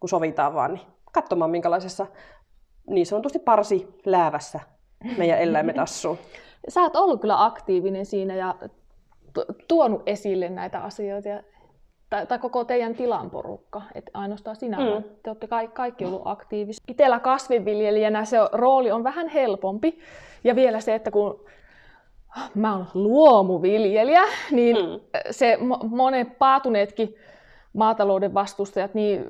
kun 0.00 0.08
sovitaan 0.08 0.54
vaan, 0.54 0.74
niin 0.74 0.86
katsomaan 1.12 1.50
minkälaisessa 1.50 2.06
niin 2.90 3.06
sanotusti 3.06 3.38
parsi 3.38 3.88
läävässä 4.04 4.60
meidän 5.18 5.38
eläimet 5.38 5.78
assuu. 5.78 6.18
Sä 6.68 6.80
oot 6.80 6.96
ollut 6.96 7.20
kyllä 7.20 7.44
aktiivinen 7.44 8.06
siinä 8.06 8.34
ja 8.34 8.54
tuonut 9.68 10.02
esille 10.06 10.48
näitä 10.48 10.80
asioita. 10.80 11.28
Ja, 11.28 11.42
tai, 12.12 12.26
tai 12.26 12.38
koko 12.38 12.64
teidän 12.64 12.94
tilan 12.94 13.30
porukka, 13.30 13.82
että 13.94 14.10
ainoastaan 14.14 14.56
sinä, 14.56 14.76
mm. 14.76 15.04
te 15.22 15.30
olette 15.30 15.46
kaikki, 15.46 15.74
kaikki 15.74 16.04
ollut 16.04 16.22
aktiivisia. 16.24 16.84
Itellä 16.88 17.20
kasvinviljelijänä 17.20 18.24
se 18.24 18.36
rooli 18.52 18.90
on 18.90 19.04
vähän 19.04 19.28
helpompi. 19.28 19.98
Ja 20.44 20.56
vielä 20.56 20.80
se, 20.80 20.94
että 20.94 21.10
kun 21.10 21.44
mä 22.54 22.72
oon 22.72 22.86
luomuviljelijä, 22.94 24.22
niin 24.50 24.76
mm. 24.76 25.00
se 25.30 25.58
monet 25.88 26.38
paatuneetkin 26.38 27.14
maatalouden 27.72 28.34
vastustajat, 28.34 28.94
niin 28.94 29.26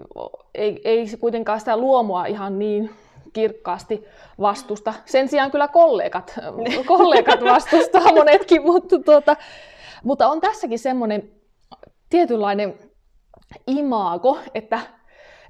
ei, 0.55 0.81
ei 0.85 1.07
kuitenkaan 1.21 1.61
sitä 1.61 1.77
luomua 1.77 2.27
ihan 2.27 2.59
niin 2.59 2.91
kirkkaasti 3.33 4.05
vastusta. 4.41 4.95
Sen 5.05 5.29
sijaan 5.29 5.51
kyllä 5.51 5.69
kollegat, 5.69 6.35
kollegat 6.87 7.45
vastustaa 7.45 8.13
monetkin, 8.15 8.63
mutta, 8.63 8.99
tuota, 8.99 9.37
mutta 10.05 10.29
on 10.29 10.41
tässäkin 10.41 10.79
semmoinen 10.79 11.42
tietynlainen 12.13 12.79
imago, 13.67 14.39
että, 14.55 14.81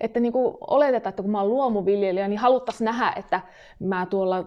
että 0.01 0.21
niin 0.21 0.33
kuin 0.33 0.57
oletetaan, 0.61 1.11
että 1.11 1.23
kun 1.23 1.33
mä 1.33 1.41
oon 1.41 1.51
luomuviljelijä, 1.51 2.29
niin 2.29 2.39
haluttaisiin 2.39 2.85
nähdä, 2.85 3.13
että 3.17 3.41
mä 3.81 4.07
tuolla 4.11 4.45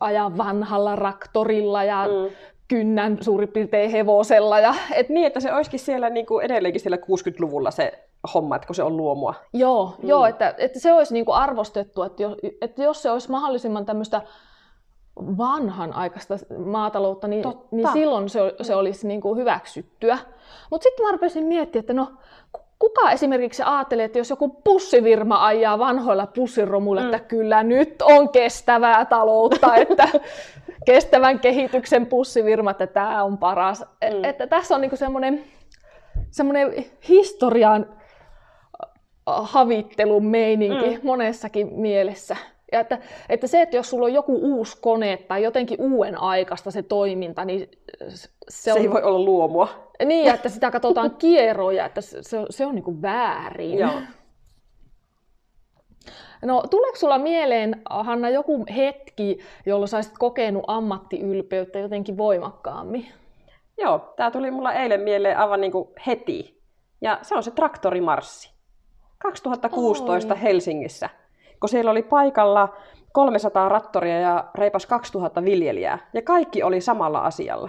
ajan 0.00 0.38
vanhalla 0.38 0.96
raktorilla 0.96 1.84
ja 1.84 2.04
mm. 2.04 2.34
kynnän 2.68 3.18
suurin 3.20 3.48
piirtein 3.48 3.90
hevosella. 3.90 4.60
Ja, 4.60 4.74
et 4.94 5.08
niin, 5.08 5.26
että 5.26 5.40
se 5.40 5.54
olisikin 5.54 5.80
siellä 5.80 6.10
niin 6.10 6.26
kuin 6.26 6.44
edelleenkin 6.44 6.80
siellä 6.80 6.96
60-luvulla 6.96 7.70
se 7.70 8.08
homma, 8.34 8.56
että 8.56 8.66
kun 8.66 8.74
se 8.74 8.82
on 8.82 8.96
luomua. 8.96 9.34
Joo, 9.52 9.94
mm. 10.02 10.08
joo 10.08 10.26
että, 10.26 10.54
että 10.58 10.80
se 10.80 10.92
olisi 10.92 11.14
niin 11.14 11.24
kuin 11.24 11.36
arvostettu, 11.36 12.02
että 12.02 12.22
jos, 12.22 12.36
että 12.60 12.82
jos 12.82 13.02
se 13.02 13.10
olisi 13.10 13.30
mahdollisimman 13.30 13.86
tämmöistä 13.86 14.22
vanhan 15.16 15.92
aikaista 15.92 16.34
maataloutta, 16.64 17.28
niin, 17.28 17.44
niin 17.70 17.88
silloin 17.92 18.28
se, 18.28 18.40
se 18.62 18.74
olisi 18.74 19.08
niin 19.08 19.20
kuin 19.20 19.38
hyväksyttyä. 19.38 20.18
Mutta 20.70 20.84
sitten 20.84 21.06
mä 21.06 21.12
rupesin 21.12 21.44
miettimään, 21.44 21.82
että 21.82 21.94
no 21.94 22.12
kuka 22.82 23.10
esimerkiksi 23.10 23.62
ajattelee, 23.62 24.04
että 24.04 24.18
jos 24.18 24.30
joku 24.30 24.48
pussivirma 24.48 25.46
ajaa 25.46 25.78
vanhoilla 25.78 26.26
pussiromuilla, 26.26 27.02
mm. 27.02 27.14
että 27.14 27.28
kyllä 27.28 27.62
nyt 27.62 28.02
on 28.02 28.28
kestävää 28.28 29.04
taloutta, 29.04 29.76
että 29.90 30.08
kestävän 30.86 31.40
kehityksen 31.40 32.06
pussivirma, 32.06 32.70
että 32.70 32.86
tämä 32.86 33.24
on 33.24 33.38
paras. 33.38 33.84
E, 34.00 34.10
mm. 34.10 34.24
Että 34.24 34.46
tässä 34.46 34.74
on 34.74 34.80
niinku 34.80 34.96
semmoinen, 34.96 35.44
semmoinen 36.30 36.84
historian 37.08 37.86
havittelun 39.26 40.26
meininki 40.26 40.90
mm. 40.90 41.00
monessakin 41.02 41.72
mielessä. 41.72 42.36
Ja 42.72 42.80
että, 42.80 42.98
että 43.28 43.46
se, 43.46 43.62
että 43.62 43.76
jos 43.76 43.90
sulla 43.90 44.06
on 44.06 44.12
joku 44.12 44.38
uusi 44.42 44.78
kone 44.80 45.16
tai 45.28 45.42
jotenkin 45.42 45.80
uuden 45.80 46.20
aikaista 46.20 46.70
se 46.70 46.82
toiminta, 46.82 47.44
niin 47.44 47.70
se, 48.08 48.28
se 48.48 48.72
on... 48.72 48.78
ei 48.78 48.90
voi 48.90 49.02
olla 49.02 49.24
luomua. 49.24 49.68
Niin, 50.04 50.34
että 50.34 50.48
sitä 50.48 50.70
katsotaan 50.70 51.16
kierroja, 51.18 51.86
että 51.86 52.00
se, 52.00 52.22
se, 52.22 52.38
se 52.50 52.66
on 52.66 52.74
niin 52.74 52.84
kuin 52.84 53.02
väärin. 53.02 53.78
Joo. 53.78 53.92
No, 56.44 56.62
tuleeko 56.70 56.96
sulla 56.96 57.18
mieleen, 57.18 57.82
Hanna, 57.90 58.30
joku 58.30 58.66
hetki, 58.76 59.38
jolloin 59.66 59.88
sä 59.88 59.96
olisit 59.96 60.18
kokenut 60.18 60.64
ammattiylpeyttä 60.66 61.78
jotenkin 61.78 62.16
voimakkaammin? 62.16 63.06
Joo, 63.78 64.12
tämä 64.16 64.30
tuli 64.30 64.50
mulla 64.50 64.72
eilen 64.72 65.00
mieleen 65.00 65.38
aivan 65.38 65.60
niin 65.60 65.72
kuin 65.72 65.88
heti. 66.06 66.62
Ja 67.00 67.18
se 67.22 67.34
on 67.34 67.42
se 67.42 67.50
traktorimarssi. 67.50 68.52
2016 69.18 70.34
Oi. 70.34 70.42
Helsingissä, 70.42 71.10
kun 71.62 71.68
siellä 71.68 71.90
oli 71.90 72.02
paikalla 72.02 72.76
300 73.12 73.68
rattoria 73.68 74.20
ja 74.20 74.44
reipas 74.54 74.86
2000 74.86 75.44
viljelijää. 75.44 75.98
Ja 76.12 76.22
kaikki 76.22 76.62
oli 76.62 76.80
samalla 76.80 77.20
asialla. 77.20 77.68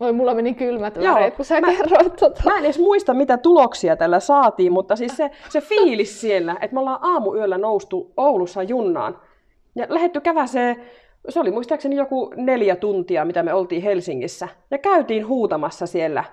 Oi, 0.00 0.12
mulla 0.12 0.34
meni 0.34 0.54
kylmät 0.54 0.98
väreet, 0.98 1.36
kun 1.36 1.44
sä 1.44 1.60
mä, 1.60 1.72
kerroit 1.72 2.16
tota. 2.16 2.42
Mä 2.44 2.58
en 2.58 2.64
edes 2.64 2.78
muista, 2.78 3.14
mitä 3.14 3.36
tuloksia 3.36 3.96
tällä 3.96 4.20
saatiin, 4.20 4.72
mutta 4.72 4.96
siis 4.96 5.16
se, 5.16 5.30
se 5.48 5.60
fiilis 5.60 6.20
siellä, 6.20 6.56
että 6.60 6.74
me 6.74 6.80
ollaan 6.80 6.98
aamuyöllä 7.02 7.58
noustu 7.58 8.12
Oulussa 8.16 8.62
junnaan 8.62 9.18
ja 9.74 9.86
lähetty 9.88 10.20
käväsee, 10.20 10.76
se 11.28 11.40
oli 11.40 11.50
muistaakseni 11.50 11.96
joku 11.96 12.32
neljä 12.36 12.76
tuntia, 12.76 13.24
mitä 13.24 13.42
me 13.42 13.54
oltiin 13.54 13.82
Helsingissä. 13.82 14.48
Ja 14.70 14.78
käytiin 14.78 15.26
huutamassa 15.26 15.86
siellä 15.86 16.24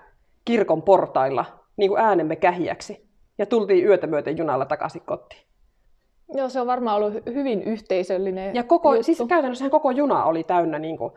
kirkon 0.46 0.82
portailla 0.82 1.46
niin 1.78 1.90
kuin 1.90 2.02
äänemme 2.02 2.36
kähiäksi. 2.36 3.06
Ja 3.38 3.46
tultiin 3.46 3.86
yötä 3.86 4.08
myöten 4.08 4.38
junalla 4.38 4.66
takaisin 4.66 5.02
kotiin. 5.06 5.42
Joo, 6.34 6.50
se 6.50 6.62
on 6.62 6.68
varmaan 6.68 6.96
ollut 6.96 7.26
hyvin 7.26 7.64
yhteisöllinen 7.64 8.56
Ja 8.56 8.64
koko, 8.64 9.04
siis 9.04 9.24
käytännössä 9.28 9.70
koko 9.70 9.92
juna 9.92 10.26
oli 10.26 10.44
täynnä 10.44 10.80
niin 10.80 10.98
kuin, 10.98 11.14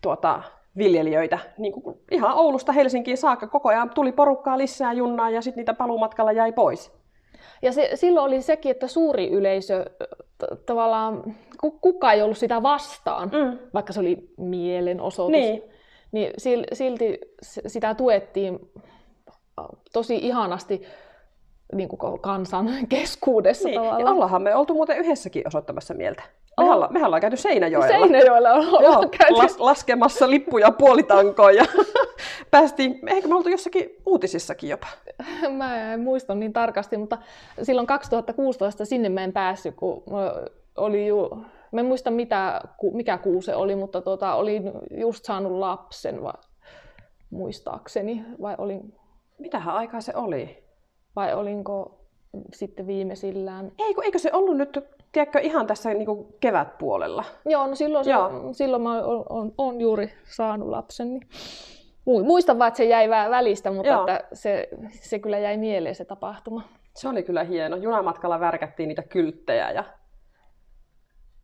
tuota, 0.00 0.42
viljelijöitä 0.76 1.38
niin 1.58 1.72
kuin 1.72 1.98
ihan 2.10 2.34
Oulusta 2.36 2.72
Helsinkiin 2.72 3.18
saakka. 3.18 3.46
Koko 3.46 3.68
ajan 3.68 3.90
tuli 3.90 4.12
porukkaa 4.12 4.58
lisää 4.58 4.92
junnaa 4.92 5.30
ja 5.30 5.42
sitten 5.42 5.60
niitä 5.60 5.74
paluumatkalla 5.74 6.32
jäi 6.32 6.52
pois. 6.52 6.92
Ja 7.62 7.72
se, 7.72 7.90
silloin 7.94 8.26
oli 8.26 8.42
sekin, 8.42 8.70
että 8.70 8.86
suuri 8.86 9.30
yleisö 9.30 9.84
t- 10.38 10.66
tavallaan, 10.66 11.34
kukaan 11.80 12.14
ei 12.14 12.22
ollut 12.22 12.38
sitä 12.38 12.62
vastaan, 12.62 13.28
mm. 13.28 13.58
vaikka 13.74 13.92
se 13.92 14.00
oli 14.00 14.30
mielenosoitus. 14.36 15.40
Niin. 15.40 15.62
Niin 16.12 16.30
silti 16.72 17.20
sitä 17.46 17.94
tuettiin 17.94 18.70
tosi 19.92 20.16
ihanasti 20.16 20.82
niin 21.72 21.88
kuin 21.88 22.20
kansan 22.20 22.68
keskuudessa 22.88 23.68
niin. 23.68 23.80
tavallaan. 23.80 24.00
Ja 24.00 24.10
ollaanhan 24.10 24.42
me 24.42 24.54
oltu 24.54 24.74
muuten 24.74 24.98
yhdessäkin 24.98 25.46
osoittamassa 25.46 25.94
mieltä. 25.94 26.22
Mehän, 26.58 26.70
oh. 26.70 26.74
ollaan, 26.76 26.92
mehän 26.92 27.06
ollaan 27.06 27.20
käyty 27.20 27.36
Seinäjoella. 27.36 27.88
Seinäjoella 27.88 28.52
ollaan 28.52 28.84
Joo, 28.84 29.08
käyty. 29.18 29.34
Las, 29.34 29.58
laskemassa 29.58 30.30
lippuja 30.30 30.70
puolitankoon 30.70 31.56
ja 31.56 31.64
päästiin, 32.50 33.08
ehkä 33.08 33.28
me 33.28 33.34
oltu 33.34 33.48
jossakin 33.48 33.96
uutisissakin 34.06 34.70
jopa. 34.70 34.86
Mä 35.56 35.92
en 35.92 36.00
muista 36.00 36.34
niin 36.34 36.52
tarkasti, 36.52 36.96
mutta 36.96 37.18
silloin 37.62 37.86
2016 37.86 38.84
sinne 38.84 39.08
mä 39.08 39.24
en 39.24 39.32
päässyt, 39.32 39.74
kun 39.74 40.02
oli 40.76 41.06
ju, 41.06 41.44
mä 41.72 41.80
en 41.80 41.86
muista 41.86 42.10
mitä, 42.10 42.60
mikä 42.92 43.18
kuu 43.18 43.42
se 43.42 43.54
oli, 43.54 43.76
mutta 43.76 44.00
tota, 44.00 44.34
olin 44.34 44.72
just 44.90 45.24
saanut 45.24 45.52
lapsen, 45.52 46.22
vai, 46.22 46.32
muistaakseni, 47.30 48.24
vai 48.42 48.54
olin... 48.58 48.94
Mitähän 49.38 49.74
aikaa 49.74 50.00
se 50.00 50.12
oli? 50.16 50.67
Vai 51.18 51.34
olinko 51.34 51.98
sitten 52.52 52.86
viimeisillään? 52.86 53.72
Eikö, 53.78 54.02
eikö 54.04 54.18
se 54.18 54.30
ollut 54.32 54.56
nyt 54.56 54.78
tiedätkö, 55.12 55.38
ihan 55.38 55.66
tässä 55.66 55.94
niin 55.94 56.06
kuin 56.06 56.26
kevätpuolella. 56.40 57.24
Joo, 57.46 57.66
no 57.66 57.74
silloin, 57.74 58.04
se, 58.04 58.10
Joo. 58.10 58.30
silloin 58.52 58.82
mä 58.82 59.02
oon, 59.02 59.24
on, 59.28 59.52
on 59.58 59.80
juuri 59.80 60.12
saanut 60.24 60.68
lapsen. 60.68 61.08
Niin 61.08 61.26
muistan 62.04 62.58
vaan, 62.58 62.68
että 62.68 62.76
se 62.76 62.84
jäi 62.84 63.08
vähän 63.08 63.30
välistä, 63.30 63.70
mutta 63.70 64.00
että 64.00 64.28
se, 64.32 64.68
se 64.90 65.18
kyllä 65.18 65.38
jäi 65.38 65.56
mieleen 65.56 65.94
se 65.94 66.04
tapahtuma. 66.04 66.62
Se 66.94 67.08
oli 67.08 67.22
kyllä 67.22 67.44
hieno. 67.44 67.76
Junamatkalla 67.76 68.40
värkättiin 68.40 68.88
niitä 68.88 69.02
kylttejä 69.02 69.70
ja 69.70 69.84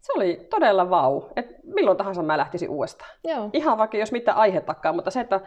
se 0.01 0.13
oli 0.17 0.47
todella 0.51 0.91
vau. 0.91 1.23
Et 1.37 1.47
milloin 1.63 1.97
tahansa 1.97 2.23
mä 2.23 2.39
lähtisin 2.39 2.71
uudestaan. 2.71 3.11
Joo. 3.25 3.51
Ihan 3.53 3.79
vaikka 3.79 3.97
jos 3.97 4.13
mitään 4.13 4.37
aihetakaan, 4.37 4.95
mutta 4.95 5.11
se, 5.11 5.21
että 5.21 5.41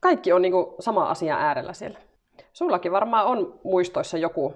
kaikki 0.00 0.32
on 0.32 0.42
niinku 0.42 0.76
sama 0.80 1.10
asia 1.10 1.36
äärellä 1.36 1.72
siellä. 1.72 1.98
Sullakin 2.52 2.92
varmaan 2.92 3.26
on 3.26 3.60
muistoissa 3.64 4.18
joku 4.18 4.54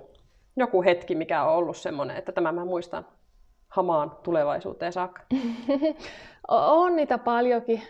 joku 0.56 0.82
hetki, 0.82 1.14
mikä 1.14 1.44
on 1.44 1.54
ollut 1.54 1.76
semmoinen, 1.76 2.16
että 2.16 2.32
tämä 2.32 2.52
mä 2.52 2.64
muistan 2.64 3.06
hamaan 3.68 4.12
tulevaisuuteen 4.22 4.92
saakka? 4.92 5.22
on 6.48 6.96
niitä 6.96 7.18
paljonkin. 7.18 7.82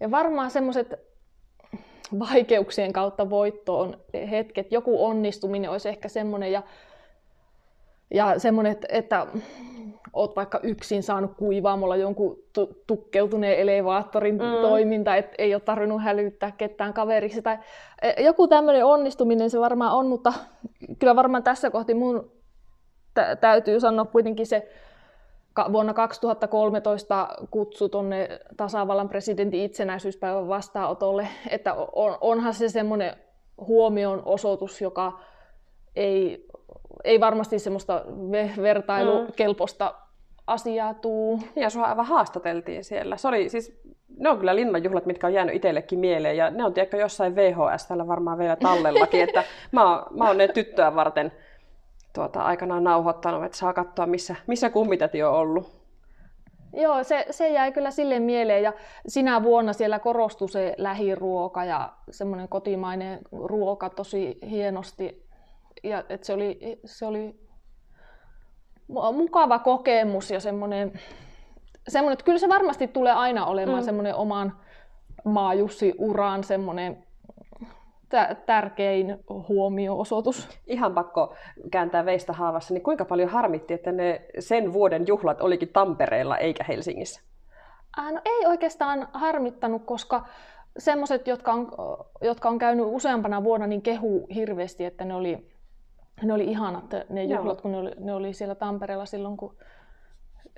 Ja 0.00 0.10
varmaan 0.10 0.50
semmoiset 0.50 0.94
vaikeuksien 2.18 2.92
kautta 2.92 3.30
voittoon 3.30 4.00
hetket, 4.30 4.72
joku 4.72 5.04
onnistuminen 5.04 5.70
olisi 5.70 5.88
ehkä 5.88 6.08
semmoinen 6.08 6.52
ja, 6.52 6.62
ja 8.14 8.38
semmoinen, 8.38 8.72
että, 8.72 8.86
että 8.90 9.26
oot 10.12 10.36
vaikka 10.36 10.60
yksin 10.62 11.02
saanut 11.02 11.34
kuivaamolla 11.36 11.96
jonkun 11.96 12.38
tu- 12.52 12.82
tukkeutuneen 12.86 13.58
elevaattorin 13.58 14.34
mm. 14.34 14.60
toiminta, 14.62 15.16
että 15.16 15.34
ei 15.38 15.54
ole 15.54 15.60
tarvinnut 15.60 16.02
hälyttää 16.02 16.50
ketään 16.50 16.92
kaveriksi. 16.92 17.42
Tai 17.42 17.58
e, 18.02 18.22
joku 18.22 18.48
tämmöinen 18.48 18.84
onnistuminen 18.84 19.50
se 19.50 19.60
varmaan 19.60 19.92
on, 19.92 20.06
mutta 20.06 20.32
kyllä 20.98 21.16
varmaan 21.16 21.42
tässä 21.42 21.70
kohti 21.70 21.94
mun 21.94 22.30
tä- 23.14 23.36
täytyy 23.36 23.80
sanoa 23.80 24.04
kuitenkin 24.04 24.46
se 24.46 24.68
vuonna 25.72 25.94
2013 25.94 27.28
kutsu 27.50 27.88
tuonne 27.88 28.28
tasavallan 28.56 29.08
presidentin 29.08 29.60
itsenäisyyspäivän 29.60 30.48
vastaanotolle, 30.48 31.28
että 31.50 31.74
on, 31.74 32.18
onhan 32.20 32.54
se 32.54 32.68
semmoinen 32.68 33.16
huomion 33.66 34.22
osoitus, 34.24 34.80
joka 34.80 35.20
ei 35.96 36.46
ei 37.04 37.20
varmasti 37.20 37.58
semmoista 37.58 38.04
vertailukelpoista 38.62 39.94
mm. 39.96 40.12
asiaa 40.46 40.94
tuu. 40.94 41.40
Ja 41.56 41.70
sua 41.70 41.84
aivan 41.84 42.06
haastateltiin 42.06 42.84
siellä. 42.84 43.16
Se 43.16 43.28
oli 43.28 43.48
siis, 43.48 43.80
ne 44.18 44.28
on 44.28 44.38
kyllä 44.38 44.56
linnanjuhlat, 44.56 45.06
mitkä 45.06 45.26
on 45.26 45.32
jäänyt 45.32 45.54
itsellekin 45.54 45.98
mieleen. 45.98 46.36
Ja 46.36 46.50
ne 46.50 46.64
on 46.64 46.74
tiedätkö 46.74 46.96
jossain 46.96 47.36
VHS 47.36 47.86
tällä 47.86 48.06
varmaan 48.06 48.38
vielä 48.38 48.56
tallellakin. 48.56 49.22
että 49.22 49.44
mä, 49.72 49.90
oon, 49.90 50.06
mä 50.18 50.26
oon 50.26 50.38
ne 50.38 50.48
tyttöä 50.48 50.94
varten 50.94 51.32
tuota, 52.12 52.42
aikanaan 52.42 52.84
nauhoittanut, 52.84 53.44
että 53.44 53.58
saa 53.58 53.72
katsoa, 53.72 54.06
missä, 54.06 54.36
missä 54.46 54.70
kummitäti 54.70 55.22
on 55.22 55.34
ollut. 55.34 55.80
Joo, 56.72 57.04
se, 57.04 57.26
se 57.30 57.48
jäi 57.48 57.72
kyllä 57.72 57.90
sille 57.90 58.18
mieleen 58.18 58.62
ja 58.62 58.72
sinä 59.06 59.42
vuonna 59.42 59.72
siellä 59.72 59.98
korostui 59.98 60.48
se 60.48 60.74
lähiruoka 60.78 61.64
ja 61.64 61.92
semmoinen 62.10 62.48
kotimainen 62.48 63.18
ruoka 63.32 63.90
tosi 63.90 64.38
hienosti 64.50 65.29
ja 65.82 66.04
että 66.08 66.26
se 66.26 66.32
oli, 66.32 66.80
se 66.84 67.06
oli 67.06 67.40
mukava 69.12 69.58
kokemus 69.58 70.30
ja 70.30 70.40
semmoinen, 70.40 70.92
semmoinen, 71.88 72.12
että 72.12 72.24
kyllä 72.24 72.38
se 72.38 72.48
varmasti 72.48 72.88
tulee 72.88 73.12
aina 73.12 73.46
olemaan 73.46 73.78
mm. 73.78 73.84
semmoinen 73.84 74.14
oman 74.14 74.52
maajussi-uran 75.24 76.44
semmoinen 76.44 77.04
tärkein 78.46 79.18
huomioosoitus. 79.48 80.48
Ihan 80.66 80.94
pakko 80.94 81.34
kääntää 81.70 82.04
veistä 82.04 82.32
haavassa, 82.32 82.74
niin 82.74 82.82
kuinka 82.82 83.04
paljon 83.04 83.28
harmitti, 83.28 83.74
että 83.74 83.92
ne 83.92 84.24
sen 84.38 84.72
vuoden 84.72 85.06
juhlat 85.06 85.40
olikin 85.40 85.68
Tampereella 85.72 86.38
eikä 86.38 86.64
Helsingissä? 86.64 87.20
Äh, 87.98 88.12
no 88.12 88.20
ei 88.24 88.46
oikeastaan 88.46 89.08
harmittanut, 89.12 89.82
koska 89.84 90.26
semmoiset, 90.78 91.26
jotka 91.26 91.52
on, 91.52 91.68
jotka 92.20 92.48
on 92.48 92.58
käynyt 92.58 92.86
useampana 92.88 93.44
vuonna, 93.44 93.66
niin 93.66 93.82
kehu 93.82 94.26
hirveästi, 94.34 94.84
että 94.84 95.04
ne 95.04 95.14
oli 95.14 95.50
ne 96.22 96.32
oli 96.32 96.44
ihanat 96.44 96.84
ne 97.08 97.24
juhlat, 97.24 97.56
Joo. 97.56 97.62
kun 97.62 97.72
ne 97.72 97.78
oli, 97.78 97.90
ne 97.98 98.14
oli 98.14 98.32
siellä 98.32 98.54
Tampereella 98.54 99.06
silloin, 99.06 99.36
kun 99.36 99.56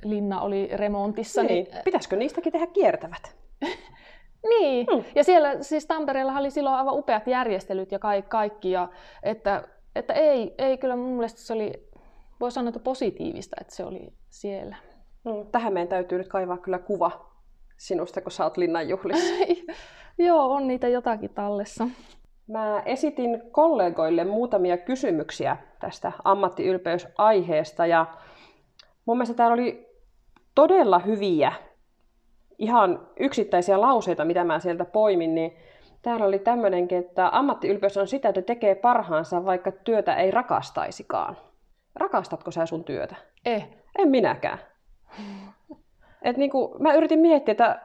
linna 0.05 0.41
oli 0.41 0.71
remontissa. 0.73 1.43
Niin. 1.43 1.65
niin... 1.65 1.85
Pitäisikö 1.85 2.17
niistäkin 2.17 2.53
tehdä 2.53 2.67
kiertävät? 2.67 3.37
niin, 4.51 4.87
hmm. 4.93 5.05
ja 5.15 5.25
siellä 5.25 5.63
siis 5.63 5.87
Tampereella 5.87 6.39
oli 6.39 6.51
silloin 6.51 6.77
aivan 6.77 6.95
upeat 6.95 7.27
järjestelyt 7.27 7.93
ja 7.93 7.99
kaikki, 7.99 8.29
kaikki 8.29 8.71
ja 8.71 8.89
että, 9.23 9.69
että 9.97 10.13
ei, 10.13 10.55
ei 10.59 10.79
kyllä 10.79 10.97
mun 10.97 11.15
mielestä 11.15 11.41
se 11.41 11.53
oli, 11.53 11.73
voi 12.41 12.53
sanoa, 12.53 12.69
että 12.69 12.81
positiivista, 12.81 13.57
että 13.61 13.75
se 13.75 13.85
oli 13.85 14.13
siellä. 14.31 14.77
Mm, 15.25 15.47
tähän 15.53 15.73
meidän 15.73 15.89
täytyy 15.89 16.19
nyt 16.19 16.29
kaivaa 16.29 16.59
kyllä 16.59 16.79
kuva 16.79 17.33
sinusta, 17.77 18.21
kun 18.21 18.33
sä 18.33 18.45
oot 18.45 18.57
linnanjuhlissa. 18.57 19.35
Joo, 20.19 20.53
on 20.53 20.67
niitä 20.69 20.89
jotakin 20.89 21.31
tallessa. 21.31 21.89
Mä 22.53 22.83
esitin 22.87 23.43
kollegoille 23.51 24.25
muutamia 24.25 24.77
kysymyksiä 24.77 25.57
tästä 25.81 26.13
ammattiylpeysaiheesta 26.25 27.87
ja 27.87 28.07
mun 29.07 29.17
mielestä 29.17 29.35
täällä 29.35 29.55
oli 29.55 29.87
todella 30.55 30.99
hyviä 30.99 31.53
ihan 32.59 33.09
yksittäisiä 33.21 33.81
lauseita, 33.81 34.25
mitä 34.25 34.45
mä 34.45 34.59
sieltä 34.59 34.85
poimin, 34.85 35.35
niin 35.35 35.57
täällä 36.03 36.27
oli 36.27 36.39
tämmöinenkin, 36.39 36.99
että 36.99 37.29
ammattiylpeys 37.33 37.97
on 37.97 38.09
sitä, 38.09 38.29
että 38.29 38.43
tekee 38.43 38.75
parhaansa, 38.75 39.45
vaikka 39.45 39.73
työtä 39.73 40.17
ei 40.17 40.31
rakastaisikaan. 40.31 41.37
Rakastatko 41.95 42.51
sä 42.51 42.67
sun 42.67 42.85
työtä? 42.85 43.17
Eh. 43.47 43.69
En 43.99 44.09
minäkään. 44.09 44.59
Et 46.23 46.37
niinku, 46.37 46.77
mä 46.79 46.95
yritin 46.95 47.21
miettiä, 47.21 47.53
että, 47.53 47.83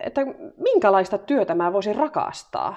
että 0.00 0.20
minkälaista 0.56 1.18
työtä 1.18 1.54
mä 1.54 1.72
voisin 1.72 1.96
rakastaa. 1.96 2.76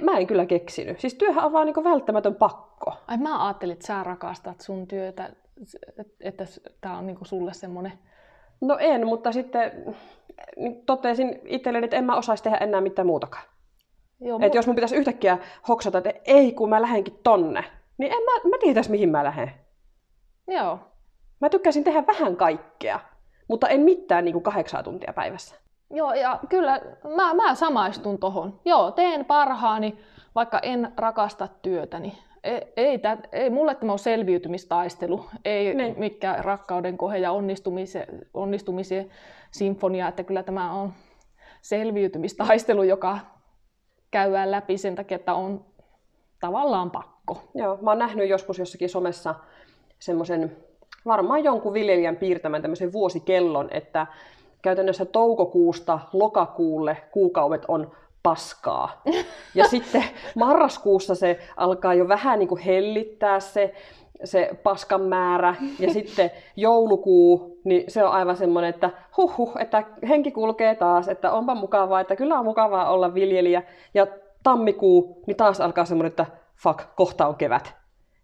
Mä 0.00 0.18
en 0.18 0.26
kyllä 0.26 0.46
keksinyt. 0.46 1.00
Siis 1.00 1.14
työhän 1.14 1.44
on 1.44 1.52
vaan 1.52 1.66
niinku 1.66 1.84
välttämätön 1.84 2.34
pakko. 2.34 2.92
Ai 3.06 3.16
mä 3.16 3.46
ajattelin, 3.46 3.72
että 3.72 3.86
sä 3.86 4.04
rakastat 4.04 4.60
sun 4.60 4.86
työtä, 4.86 5.30
että 6.20 6.44
tämä 6.80 6.98
on 6.98 7.06
niinku 7.06 7.24
sulle 7.24 7.52
semmoinen... 7.52 7.92
No 8.60 8.76
en, 8.80 9.06
mutta 9.06 9.32
sitten 9.32 9.94
niin 10.56 10.86
totesin 10.86 11.40
itselleni, 11.44 11.84
että 11.84 11.96
en 11.96 12.04
mä 12.04 12.16
osaisi 12.16 12.42
tehdä 12.42 12.56
enää 12.56 12.80
mitään 12.80 13.06
muutakaan. 13.06 13.44
Joo, 14.20 14.38
että 14.42 14.48
mu- 14.48 14.56
jos 14.56 14.66
mun 14.66 14.76
pitäisi 14.76 14.96
yhtäkkiä 14.96 15.38
hoksata, 15.68 15.98
että 15.98 16.12
ei 16.24 16.52
kun 16.52 16.68
mä 16.68 16.82
lähdenkin 16.82 17.18
tonne, 17.22 17.64
niin 17.98 18.12
en 18.12 18.18
mä, 18.18 18.50
mä 18.50 18.58
tietäisi 18.60 18.90
mihin 18.90 19.08
mä 19.08 19.24
lähden. 19.24 19.50
Joo. 20.48 20.78
Mä 21.40 21.48
tykkäsin 21.48 21.84
tehdä 21.84 22.06
vähän 22.06 22.36
kaikkea, 22.36 23.00
mutta 23.48 23.68
en 23.68 23.80
mitään 23.80 24.24
niin 24.24 24.32
kuin 24.32 24.42
kahdeksan 24.42 24.84
tuntia 24.84 25.12
päivässä. 25.12 25.56
Joo, 25.90 26.12
ja 26.12 26.40
kyllä 26.48 26.80
mä, 27.16 27.34
mä 27.34 27.54
samaistun 27.54 28.18
tohon. 28.18 28.60
Joo, 28.64 28.90
teen 28.90 29.24
parhaani, 29.24 29.98
vaikka 30.34 30.58
en 30.58 30.92
rakasta 30.96 31.48
työtäni. 31.62 32.18
Ei, 32.44 32.72
ei, 32.76 32.98
tää, 32.98 33.16
ei 33.32 33.50
mulle 33.50 33.74
tämä 33.74 33.92
ole 33.92 33.98
selviytymistaistelu, 33.98 35.24
ei 35.44 35.74
ne. 35.74 35.94
mikään 35.98 36.44
rakkauden 36.44 36.98
kohe 36.98 37.18
ja 37.18 37.32
onnistumisen, 37.32 38.06
onnistumisen 38.34 39.10
sinfonia, 39.50 40.08
että 40.08 40.24
kyllä 40.24 40.42
tämä 40.42 40.72
on 40.72 40.92
selviytymistaistelu, 41.62 42.82
joka 42.82 43.18
käydään 44.10 44.50
läpi 44.50 44.78
sen 44.78 44.94
takia, 44.94 45.16
että 45.16 45.34
on 45.34 45.64
tavallaan 46.40 46.90
pakko. 46.90 47.42
Joo, 47.54 47.78
mä 47.82 47.90
oon 47.90 47.98
nähnyt 47.98 48.28
joskus 48.28 48.58
jossakin 48.58 48.88
somessa 48.88 49.34
semmoisen 49.98 50.56
varmaan 51.06 51.44
jonkun 51.44 51.74
viljelijän 51.74 52.16
piirtämän 52.16 52.62
tämmöisen 52.62 52.92
vuosikellon, 52.92 53.68
että 53.70 54.06
käytännössä 54.62 55.04
toukokuusta 55.04 55.98
lokakuulle 56.12 56.96
kuukaudet 57.10 57.64
on 57.68 57.90
paskaa. 58.22 59.02
Ja 59.54 59.68
sitten 59.74 60.04
marraskuussa 60.34 61.14
se 61.14 61.38
alkaa 61.56 61.94
jo 61.94 62.08
vähän 62.08 62.38
niin 62.38 62.48
kuin 62.48 62.60
hellittää 62.60 63.40
se, 63.40 63.74
se 64.24 64.50
paskan 64.62 65.00
määrä. 65.00 65.54
Ja 65.78 65.92
sitten 65.94 66.30
joulukuu, 66.56 67.60
niin 67.64 67.84
se 67.88 68.04
on 68.04 68.12
aivan 68.12 68.36
semmoinen, 68.36 68.70
että 68.70 68.90
huh, 69.16 69.38
huh 69.38 69.52
että 69.58 69.84
henki 70.08 70.30
kulkee 70.30 70.74
taas, 70.74 71.08
että 71.08 71.32
onpa 71.32 71.54
mukavaa, 71.54 72.00
että 72.00 72.16
kyllä 72.16 72.38
on 72.38 72.44
mukavaa 72.44 72.90
olla 72.90 73.14
viljelijä. 73.14 73.62
Ja 73.94 74.06
tammikuu, 74.42 75.22
niin 75.26 75.36
taas 75.36 75.60
alkaa 75.60 75.84
semmoinen, 75.84 76.10
että 76.10 76.26
fuck, 76.56 76.80
kohta 76.96 77.26
on 77.26 77.34
kevät. 77.34 77.74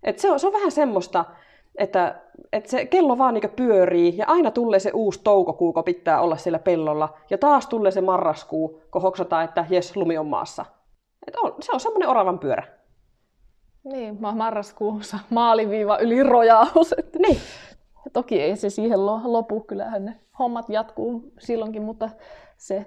Et 0.03 0.19
se, 0.19 0.31
on, 0.31 0.41
se 0.41 0.47
on 0.47 0.53
vähän 0.53 0.71
semmoista, 0.71 1.25
että, 1.79 2.21
että 2.53 2.71
se 2.71 2.87
kello 2.87 3.19
vaan 3.19 3.35
niin 3.35 3.51
pyörii 3.57 4.19
ja 4.19 4.25
aina 4.29 4.51
tulee 4.51 4.79
se 4.79 4.91
uusi 4.95 5.21
toukokuu, 5.25 5.73
kun 5.73 5.85
pitää 5.85 6.21
olla 6.21 6.37
siellä 6.37 6.59
pellolla. 6.59 7.15
Ja 7.31 7.39
taas 7.39 7.67
tulee 7.67 7.91
se 7.91 8.01
marraskuu, 8.01 8.83
kun 8.91 9.03
hoksataan, 9.03 9.45
että 9.45 9.65
jes, 9.71 9.97
lumi 9.97 10.19
on 10.19 10.27
maassa. 10.27 10.65
Et 11.27 11.37
on, 11.37 11.55
se 11.61 11.73
on 11.73 11.81
semmoinen 11.81 12.09
oravan 12.09 12.39
pyörä. 12.39 12.63
Niin, 13.85 14.19
marraskuussa 14.21 15.19
maaliviiva 15.31 15.99
yli 15.99 16.23
rojaus. 16.23 16.95
Että 16.99 17.19
niin. 17.19 17.39
Toki 18.13 18.41
ei 18.41 18.57
se 18.57 18.71
siihen 18.71 19.07
lopu, 19.07 19.61
kyllähän 19.61 20.05
ne 20.05 20.21
hommat 20.39 20.69
jatkuu 20.69 21.33
silloinkin, 21.39 21.83
mutta 21.83 22.11
se 22.57 22.87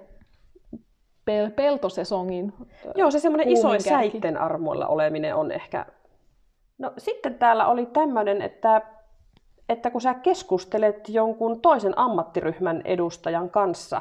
pel- 1.30 1.50
peltosesongin 1.56 2.52
Joo, 2.94 3.10
se 3.10 3.18
semmoinen 3.18 3.48
iso 3.48 3.78
säitten 3.78 4.36
armoilla 4.36 4.86
oleminen 4.86 5.34
on 5.34 5.52
ehkä 5.52 5.86
No 6.80 6.92
sitten 6.98 7.34
täällä 7.34 7.66
oli 7.66 7.86
tämmöinen, 7.86 8.42
että, 8.42 8.82
että 9.68 9.90
kun 9.90 10.00
sä 10.00 10.14
keskustelet 10.14 11.08
jonkun 11.08 11.60
toisen 11.60 11.98
ammattiryhmän 11.98 12.82
edustajan 12.84 13.50
kanssa, 13.50 14.00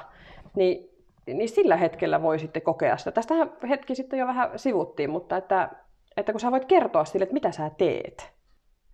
niin, 0.55 0.89
niin 1.25 1.49
sillä 1.49 1.75
hetkellä 1.75 2.21
voi 2.21 2.39
sitten 2.39 2.61
kokea 2.61 2.97
sitä. 2.97 3.11
Tästä 3.11 3.33
hetki 3.69 3.95
sitten 3.95 4.19
jo 4.19 4.27
vähän 4.27 4.59
sivuttiin, 4.59 5.09
mutta 5.09 5.37
että, 5.37 5.69
että 6.17 6.31
kun 6.31 6.39
sä 6.39 6.51
voit 6.51 6.65
kertoa 6.65 7.05
sille, 7.05 7.23
että 7.23 7.33
mitä 7.33 7.51
sä 7.51 7.71
teet. 7.77 8.33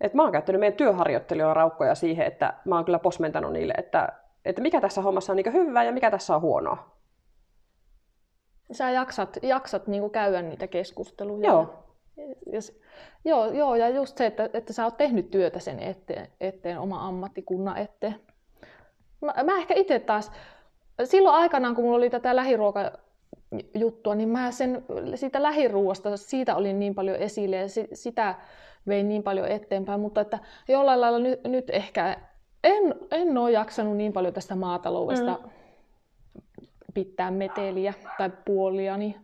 Et 0.02 0.14
mä 0.14 0.24
oon 0.24 0.32
käyttänyt 0.32 0.60
meidän 0.60 0.78
työharjoittelijoiden 0.78 1.56
raukkoja 1.56 1.96
siihen, 1.96 2.28
että 2.28 2.54
mä 2.66 2.76
oon 2.76 2.86
kyllä 2.86 3.00
posmentanut 3.00 3.54
niille, 3.54 3.74
että, 3.78 4.10
että 4.46 4.62
mikä 4.62 4.82
tässä 4.82 5.02
hommassa 5.02 5.34
on 5.34 5.38
niin 5.38 5.54
hyvää 5.54 5.84
ja 5.84 5.92
mikä 5.92 6.12
tässä 6.12 6.36
on 6.36 6.42
huonoa. 6.42 6.96
Sä 8.72 8.90
jaksat, 8.90 9.38
jaksat 9.42 9.88
niin 9.88 10.10
käydä 10.10 10.42
niitä 10.42 10.68
keskusteluja. 10.68 11.50
Joo. 11.50 11.85
Ja, 12.52 12.60
joo, 13.26 13.46
joo, 13.46 13.76
ja 13.76 13.90
just 13.90 14.18
se, 14.18 14.26
että, 14.26 14.50
että 14.54 14.74
sä 14.74 14.84
oot 14.84 14.98
tehnyt 14.98 15.32
työtä 15.32 15.60
sen 15.60 15.80
eteen, 15.80 16.28
eteen 16.42 16.80
oma 16.80 17.08
ammattikunnan 17.08 17.78
eteen. 17.78 18.16
Mä, 19.22 19.34
mä 19.44 19.58
ehkä 19.58 19.74
itse 19.74 20.00
taas, 20.00 20.32
silloin 21.04 21.36
aikanaan 21.36 21.76
kun 21.76 21.84
mulla 21.84 21.98
oli 21.98 22.10
tätä 22.10 22.36
lähiruokajuttua, 22.36 24.16
niin 24.16 24.30
mä 24.30 24.52
sen, 24.52 24.86
siitä 25.16 25.44
lähiruuasta, 25.44 26.18
siitä 26.18 26.56
olin 26.56 26.80
niin 26.80 26.96
paljon 26.96 27.18
esille 27.18 27.56
ja 27.56 27.68
sitä 27.94 28.36
vein 28.88 29.10
niin 29.10 29.24
paljon 29.24 29.48
eteenpäin, 29.48 30.00
mutta 30.00 30.22
että 30.22 30.40
jollain 30.68 31.02
lailla 31.02 31.20
nyt, 31.20 31.44
nyt 31.44 31.70
ehkä 31.70 32.18
en, 32.64 32.96
en 33.12 33.38
ole 33.38 33.52
jaksanut 33.52 33.98
niin 33.98 34.14
paljon 34.14 34.34
tästä 34.34 34.56
maataloudesta 34.56 35.40
mm. 35.44 35.50
pitää 36.94 37.32
meteliä 37.32 37.94
tai 38.18 38.32
puolia. 38.46 38.98
Niin... 38.98 39.16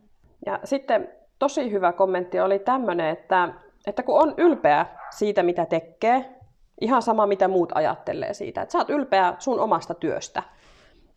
Ja 0.46 0.60
sitten 0.64 1.08
tosi 1.42 1.72
hyvä 1.72 1.92
kommentti 1.92 2.40
oli 2.40 2.58
tämmöinen, 2.58 3.08
että, 3.08 3.48
että 3.86 4.02
kun 4.02 4.22
on 4.22 4.34
ylpeä 4.36 4.86
siitä, 5.10 5.42
mitä 5.42 5.66
tekee, 5.66 6.34
ihan 6.80 7.02
sama 7.02 7.26
mitä 7.26 7.48
muut 7.48 7.72
ajattelee 7.74 8.34
siitä, 8.34 8.62
että 8.62 8.72
sä 8.72 8.78
oot 8.78 8.90
ylpeä 8.90 9.34
sun 9.38 9.60
omasta 9.60 9.94
työstä. 9.94 10.42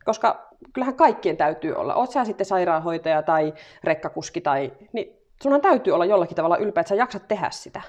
Koska 0.06 0.50
kyllähän 0.74 0.96
kaikkien 0.96 1.38
täytyy 1.38 1.74
olla. 1.74 1.96
Oot 1.96 2.12
sä 2.12 2.26
sitten 2.26 2.46
sairaanhoitaja 2.46 3.24
tai 3.24 3.54
rekkakuski, 3.84 4.42
tai, 4.42 4.72
niin 4.94 5.18
sunhan 5.44 5.62
täytyy 5.62 5.94
olla 5.94 6.06
jollakin 6.06 6.36
tavalla 6.36 6.58
ylpeä, 6.58 6.82
että 6.82 6.90
sä 6.90 6.96
jaksat 6.96 7.28
tehdä 7.28 7.50
sitä. 7.50 7.82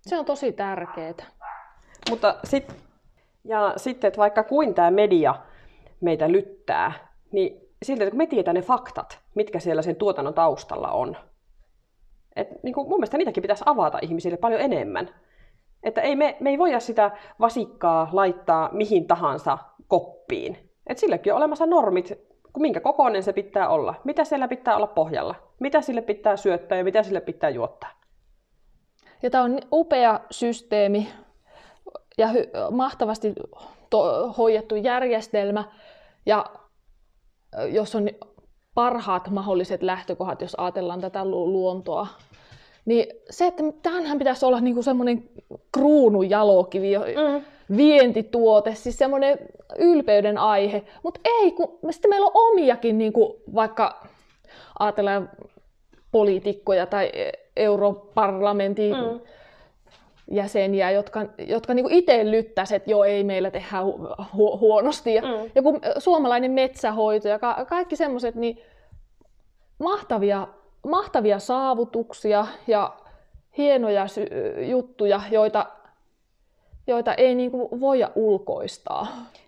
Se 0.00 0.18
on 0.18 0.24
tosi 0.24 0.52
tärkeää. 0.52 1.14
Mutta 2.10 2.36
sit, 2.44 2.74
ja 3.44 3.72
sitten, 3.76 4.08
että 4.08 4.18
vaikka 4.18 4.42
kuin 4.42 4.74
tämä 4.74 4.90
media 4.90 5.34
meitä 6.00 6.32
lyttää, 6.32 6.92
niin 7.32 7.63
silti, 7.84 8.10
kun 8.10 8.18
me 8.18 8.26
tietää 8.26 8.54
ne 8.54 8.62
faktat, 8.62 9.20
mitkä 9.34 9.60
siellä 9.60 9.82
sen 9.82 9.96
tuotannon 9.96 10.34
taustalla 10.34 10.90
on. 10.90 11.16
Et, 12.36 12.48
niin 12.62 12.74
kuin, 12.74 12.88
mun 12.88 12.98
mielestä 12.98 13.18
niitäkin 13.18 13.42
pitäisi 13.42 13.64
avata 13.66 13.98
ihmisille 14.02 14.36
paljon 14.36 14.60
enemmän. 14.60 15.08
Että 15.82 16.00
ei 16.00 16.16
me, 16.16 16.36
me 16.40 16.50
ei 16.50 16.58
voida 16.58 16.80
sitä 16.80 17.10
vasikkaa 17.40 18.08
laittaa 18.12 18.68
mihin 18.72 19.06
tahansa 19.06 19.58
koppiin. 19.88 20.70
Et 20.86 20.98
silläkin 20.98 21.32
on 21.32 21.36
olemassa 21.36 21.66
normit, 21.66 22.12
minkä 22.58 22.80
kokoinen 22.80 23.22
se 23.22 23.32
pitää 23.32 23.68
olla, 23.68 23.94
mitä 24.04 24.24
siellä 24.24 24.48
pitää 24.48 24.76
olla 24.76 24.86
pohjalla, 24.86 25.34
mitä 25.60 25.80
sille 25.80 26.02
pitää 26.02 26.36
syöttää 26.36 26.78
ja 26.78 26.84
mitä 26.84 27.02
sille 27.02 27.20
pitää 27.20 27.50
juottaa. 27.50 27.90
Ja 29.22 29.30
tämä 29.30 29.44
on 29.44 29.58
upea 29.72 30.20
systeemi 30.30 31.08
ja 32.18 32.26
hy- 32.26 32.70
mahtavasti 32.70 33.34
to- 33.90 34.32
hoidettu 34.38 34.76
järjestelmä. 34.76 35.64
Ja 36.26 36.46
jos 37.68 37.94
on 37.94 38.08
parhaat 38.74 39.30
mahdolliset 39.30 39.82
lähtökohdat, 39.82 40.40
jos 40.40 40.54
ajatellaan 40.58 41.00
tätä 41.00 41.24
luontoa, 41.24 42.06
niin 42.84 43.06
se, 43.30 43.46
että 43.46 43.62
tämähän 43.82 44.18
pitäisi 44.18 44.46
olla 44.46 44.60
niinku 44.60 44.82
semmoinen 44.82 45.28
kruunujalokivi, 45.72 46.98
mm. 46.98 47.44
vientituote, 47.76 48.74
siis 48.74 48.98
semmoinen 48.98 49.38
ylpeyden 49.78 50.38
aihe. 50.38 50.84
Mutta 51.02 51.20
ei, 51.24 51.52
kun 51.52 51.78
sitten 51.90 52.08
meillä 52.08 52.26
on 52.26 52.52
omiakin, 52.52 52.98
niinku, 52.98 53.42
vaikka 53.54 54.06
ajatellaan 54.78 55.30
poliitikkoja 56.12 56.86
tai 56.86 57.12
europarlamentin 57.56 58.96
mm. 58.96 59.20
Jäseniä, 60.30 60.90
jotka, 60.90 61.20
jotka 61.38 61.74
niinku 61.74 61.90
itse 61.92 62.30
lyttäisivät, 62.30 62.82
että 62.82 62.90
joo, 62.90 63.04
ei 63.04 63.24
meillä 63.24 63.50
tehdä 63.50 63.76
hu- 64.20 64.58
huonosti. 64.58 65.14
Ja 65.14 65.22
mm. 65.22 65.50
joku 65.54 65.80
suomalainen 65.98 66.50
metsähoito 66.50 67.28
ja 67.28 67.38
ka- 67.38 67.64
kaikki 67.68 67.96
semmoiset, 67.96 68.34
niin 68.34 68.60
mahtavia, 69.78 70.48
mahtavia 70.86 71.38
saavutuksia 71.38 72.46
ja 72.66 72.92
hienoja 73.56 74.06
sy- 74.06 74.30
juttuja, 74.68 75.20
joita 75.30 75.66
joita 76.86 77.14
ei 77.14 77.34
niin 77.34 77.50
kuin 77.50 77.80
voida 77.80 78.10
ulkoistaa. 78.14 79.06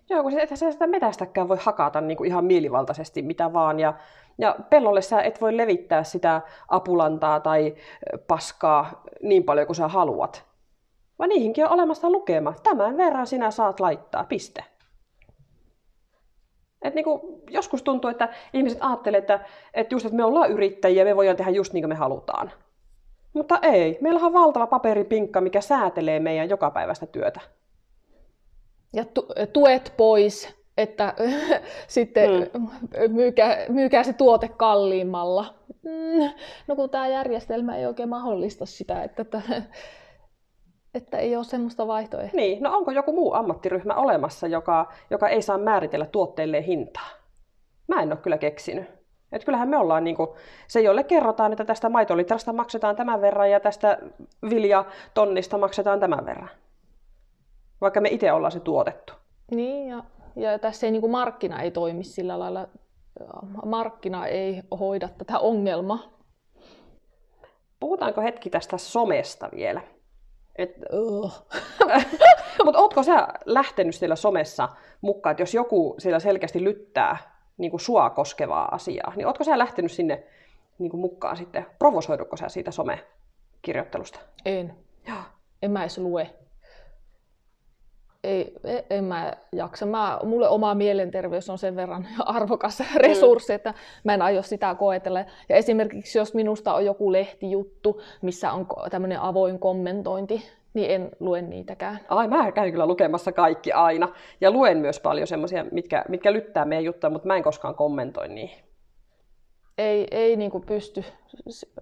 Joo, 0.09 0.23
kun 0.23 0.31
sä 0.31 0.71
sitä 0.71 0.87
metästäkään 0.87 1.47
voi 1.47 1.57
hakata 1.59 2.01
niin 2.01 2.17
kuin 2.17 2.27
ihan 2.27 2.45
mielivaltaisesti 2.45 3.21
mitä 3.21 3.53
vaan. 3.53 3.79
Ja, 3.79 3.93
ja 4.37 4.55
pellolle 4.69 5.01
sä 5.01 5.21
et 5.21 5.41
voi 5.41 5.57
levittää 5.57 6.03
sitä 6.03 6.41
apulantaa 6.67 7.39
tai 7.39 7.75
paskaa 8.27 9.03
niin 9.21 9.43
paljon 9.43 9.67
kuin 9.67 9.75
sä 9.75 9.87
haluat. 9.87 10.46
Vaan 11.19 11.29
niihinkin 11.29 11.65
on 11.65 11.71
olemassa 11.71 12.09
lukema. 12.09 12.53
Tämän 12.63 12.97
verran 12.97 13.27
sinä 13.27 13.51
saat 13.51 13.79
laittaa, 13.79 14.23
piste. 14.23 14.63
Et 16.81 16.95
niin 16.95 17.03
kuin, 17.03 17.21
joskus 17.49 17.83
tuntuu, 17.83 18.09
että 18.09 18.29
ihmiset 18.53 18.79
ajattelee, 18.81 19.17
että, 19.17 19.39
että 19.73 19.95
just, 19.95 20.05
että 20.05 20.15
me 20.15 20.23
ollaan 20.23 20.51
yrittäjiä, 20.51 21.05
me 21.05 21.15
voidaan 21.15 21.37
tehdä 21.37 21.51
just 21.51 21.73
niin 21.73 21.81
kuin 21.81 21.89
me 21.89 21.95
halutaan. 21.95 22.51
Mutta 23.33 23.59
ei. 23.61 23.97
Meillä 24.01 24.19
on 24.19 24.33
valtava 24.33 24.67
paperipinkka, 24.67 25.41
mikä 25.41 25.61
säätelee 25.61 26.19
meidän 26.19 26.49
jokapäiväistä 26.49 27.05
työtä. 27.05 27.39
Ja 28.93 29.05
tu- 29.05 29.27
tuet 29.53 29.93
pois, 29.97 30.57
että 30.77 31.13
sitten 31.87 32.49
mm. 32.53 32.67
myykää, 33.11 33.57
myykää 33.69 34.03
se 34.03 34.13
tuote 34.13 34.47
kalliimmalla. 34.47 35.53
Mm, 35.83 36.29
no 36.67 36.75
kun 36.75 36.89
tämä 36.89 37.07
järjestelmä 37.07 37.77
ei 37.77 37.85
oikein 37.85 38.09
mahdollista 38.09 38.65
sitä, 38.65 39.03
että, 39.03 39.21
että, 39.21 39.41
että 40.93 41.17
ei 41.17 41.35
ole 41.35 41.43
semmoista 41.43 41.87
vaihtoehtoa. 41.87 42.37
Niin, 42.37 42.63
no 42.63 42.77
onko 42.77 42.91
joku 42.91 43.13
muu 43.13 43.33
ammattiryhmä 43.33 43.93
olemassa, 43.93 44.47
joka, 44.47 44.91
joka 45.09 45.29
ei 45.29 45.41
saa 45.41 45.57
määritellä 45.57 46.05
tuotteille 46.05 46.65
hintaa? 46.65 47.09
Mä 47.87 48.01
en 48.01 48.11
ole 48.11 48.17
kyllä 48.17 48.37
keksinyt. 48.37 48.85
Et 49.31 49.45
kyllähän 49.45 49.69
me 49.69 49.77
ollaan 49.77 50.03
niinku, 50.03 50.35
se, 50.67 50.81
jolle 50.81 51.03
kerrotaan, 51.03 51.51
että 51.51 51.65
tästä 51.65 51.89
maitolitrasta 51.89 52.53
maksetaan 52.53 52.95
tämän 52.95 53.21
verran 53.21 53.51
ja 53.51 53.59
tästä 53.59 53.97
viljatonnista 54.49 55.57
maksetaan 55.57 55.99
tämän 55.99 56.25
verran. 56.25 56.49
Vaikka 57.81 58.01
me 58.01 58.09
itse 58.09 58.31
ollaan 58.31 58.51
se 58.51 58.59
tuotettu. 58.59 59.13
Niin, 59.51 59.89
ja, 59.89 60.03
ja 60.35 60.59
tässä 60.59 60.87
ei 60.87 60.91
niinku 60.91 61.07
markkina 61.07 61.61
ei 61.61 61.71
toimi 61.71 62.03
sillä 62.03 62.39
lailla, 62.39 62.67
markkina 63.65 64.27
ei 64.27 64.61
hoida 64.79 65.09
tätä 65.17 65.39
ongelmaa. 65.39 65.99
Puhutaanko 67.79 68.21
hetki 68.21 68.49
tästä 68.49 68.77
somesta 68.77 69.49
vielä? 69.55 69.81
Et, 70.57 70.75
uh. 70.93 71.45
Mutta 72.65 72.79
ootko 72.79 73.03
sä 73.03 73.27
lähtenyt 73.45 73.95
siellä 73.95 74.15
somessa 74.15 74.69
mukaan, 75.01 75.31
että 75.31 75.41
jos 75.41 75.53
joku 75.53 75.95
siellä 75.97 76.19
selkeästi 76.19 76.63
lyttää 76.63 77.17
niin 77.57 77.71
kuin 77.71 77.81
sua 77.81 78.09
koskevaa 78.09 78.75
asiaa, 78.75 79.13
niin 79.15 79.27
ootko 79.27 79.43
sä 79.43 79.57
lähtenyt 79.57 79.91
sinne 79.91 80.23
niin 80.79 80.91
kuin 80.91 81.01
mukaan 81.01 81.37
sitten? 81.37 81.65
Provosoidutko 81.79 82.37
sä 82.37 82.49
siitä 82.49 82.71
somekirjoittelusta? 82.71 84.19
En. 84.45 84.75
Joo. 85.07 85.17
En 85.61 85.71
mä 85.71 85.81
edes 85.81 85.97
lue. 85.97 86.29
Ei, 88.27 88.53
en, 88.63 88.83
en 88.89 89.03
mä 89.03 89.33
jaksa. 89.51 89.85
Mä, 89.85 90.19
mulle 90.23 90.49
oma 90.49 90.75
mielenterveys 90.75 91.49
on 91.49 91.57
sen 91.57 91.75
verran 91.75 92.07
arvokas 92.25 92.83
resurssi, 92.95 93.53
mm. 93.53 93.55
että 93.55 93.73
mä 94.03 94.13
en 94.13 94.21
aio 94.21 94.41
sitä 94.41 94.75
koetella. 94.75 95.19
Ja 95.49 95.55
esimerkiksi 95.55 96.17
jos 96.17 96.33
minusta 96.33 96.73
on 96.73 96.85
joku 96.85 97.11
lehtijuttu, 97.11 98.01
missä 98.21 98.51
on 98.51 98.67
tämmöinen 98.91 99.19
avoin 99.19 99.59
kommentointi, 99.59 100.43
niin 100.73 100.91
en 100.91 101.11
lue 101.19 101.41
niitäkään. 101.41 101.99
Ai, 102.09 102.27
mä 102.27 102.51
käyn 102.51 102.71
kyllä 102.71 102.85
lukemassa 102.85 103.31
kaikki 103.31 103.71
aina. 103.71 104.09
Ja 104.41 104.51
luen 104.51 104.77
myös 104.77 104.99
paljon 104.99 105.27
semmoisia, 105.27 105.65
mitkä, 105.71 106.05
mitkä 106.09 106.33
lyttää 106.33 106.65
meidän 106.65 106.85
juttuja, 106.85 107.09
mutta 107.09 107.27
mä 107.27 107.35
en 107.35 107.43
koskaan 107.43 107.75
kommentoi 107.75 108.27
niihin. 108.27 108.63
Ei, 109.77 110.07
ei 110.11 110.35
niin 110.35 110.51
kuin 110.51 110.65
pysty. 110.65 111.03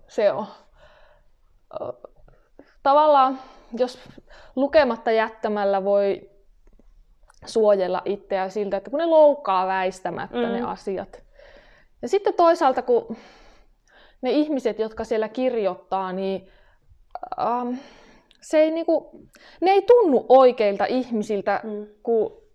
Se 0.07 0.31
on. 0.31 0.45
Tavallaan, 2.83 3.39
jos 3.77 3.99
lukematta 4.55 5.11
jättämällä 5.11 5.83
voi 5.83 6.34
suojella 7.45 8.01
itseä 8.05 8.49
siltä, 8.49 8.77
että 8.77 8.89
kun 8.89 8.99
ne 8.99 9.05
loukkaa 9.05 9.67
väistämättä 9.67 10.37
mm. 10.37 10.53
ne 10.53 10.61
asiat. 10.61 11.23
Ja 12.01 12.07
sitten 12.07 12.33
toisaalta, 12.33 12.81
kun 12.81 13.17
ne 14.21 14.31
ihmiset, 14.31 14.79
jotka 14.79 15.03
siellä 15.03 15.29
kirjoittaa, 15.29 16.13
niin 16.13 16.49
ähm, 17.39 17.75
se 18.41 18.57
ei 18.57 18.71
niinku, 18.71 19.09
ne 19.61 19.71
ei 19.71 19.81
tunnu 19.81 20.25
oikeilta 20.29 20.85
ihmisiltä, 20.85 21.59
mm. 21.63 21.87
kun 22.03 22.45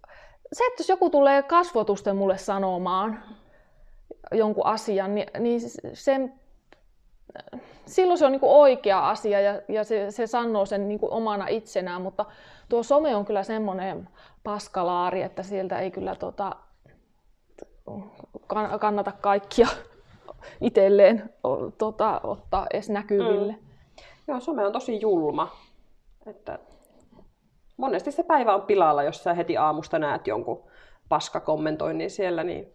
se, 0.52 0.64
että 0.64 0.80
jos 0.80 0.88
joku 0.88 1.10
tulee 1.10 1.42
kasvotusten 1.42 2.16
mulle 2.16 2.38
sanomaan 2.38 3.22
jonkun 4.32 4.66
asian, 4.66 5.14
niin, 5.14 5.26
niin 5.38 5.60
sen, 5.94 6.39
silloin 7.86 8.18
se 8.18 8.26
on 8.26 8.32
niinku 8.32 8.60
oikea 8.60 9.08
asia 9.08 9.40
ja, 9.40 9.60
ja 9.68 9.84
se, 9.84 10.10
se 10.10 10.26
sanoo 10.26 10.66
sen 10.66 10.88
niinku 10.88 11.08
omana 11.10 11.46
itsenään, 11.46 12.02
mutta 12.02 12.24
tuo 12.68 12.82
some 12.82 13.16
on 13.16 13.24
kyllä 13.24 13.42
semmoinen 13.42 14.08
paskalaari, 14.44 15.22
että 15.22 15.42
sieltä 15.42 15.78
ei 15.78 15.90
kyllä 15.90 16.14
tota, 16.14 16.56
kannata 18.80 19.12
kaikkia 19.12 19.68
itselleen 20.60 21.30
tota, 21.78 22.20
ottaa 22.24 22.66
edes 22.72 22.90
näkyville. 22.90 23.52
Mm. 23.52 23.58
Joo, 24.28 24.40
some 24.40 24.66
on 24.66 24.72
tosi 24.72 25.00
julma. 25.00 25.56
Että 26.26 26.58
monesti 27.76 28.12
se 28.12 28.22
päivä 28.22 28.54
on 28.54 28.62
pilalla, 28.62 29.02
jos 29.02 29.24
sä 29.24 29.34
heti 29.34 29.56
aamusta 29.56 29.98
näet 29.98 30.26
jonkun 30.26 30.64
paskakommentoinnin 31.08 32.10
siellä, 32.10 32.44
niin 32.44 32.74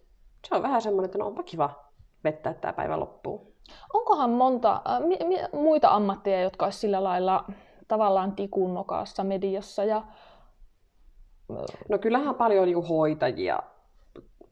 se 0.50 0.56
on 0.56 0.64
vähän 0.64 0.82
semmoinen, 0.82 1.06
että 1.06 1.18
no 1.18 1.28
onpa 1.28 1.44
kiva 1.44 1.86
vettää 2.24 2.54
tämä 2.54 2.74
päivä 2.74 3.00
loppuun. 3.00 3.55
Onkohan 3.94 4.30
monta 4.30 4.82
äh, 4.90 5.02
mi, 5.02 5.18
mi, 5.28 5.36
muita 5.54 5.90
ammatteja, 5.90 6.42
jotka 6.42 6.66
olisi 6.66 6.80
sillä 6.80 7.04
lailla 7.04 7.46
tavallaan 7.88 8.36
tikun 8.36 8.74
nokassa 8.74 9.24
mediassa? 9.24 9.84
Ja... 9.84 10.04
No 11.90 11.98
kyllähän 11.98 12.36
paljon 12.36 12.66
niin 12.66 12.88
hoitajia 12.88 13.60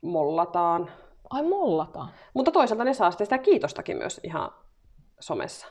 mollataan. 0.01 0.89
Ai 1.29 1.43
mollataan? 1.43 2.09
Mutta 2.33 2.51
toisaalta 2.51 2.83
ne 2.83 2.93
saa 2.93 3.11
sitä 3.11 3.37
kiitostakin 3.37 3.97
myös 3.97 4.19
ihan 4.23 4.51
somessa. 5.19 5.67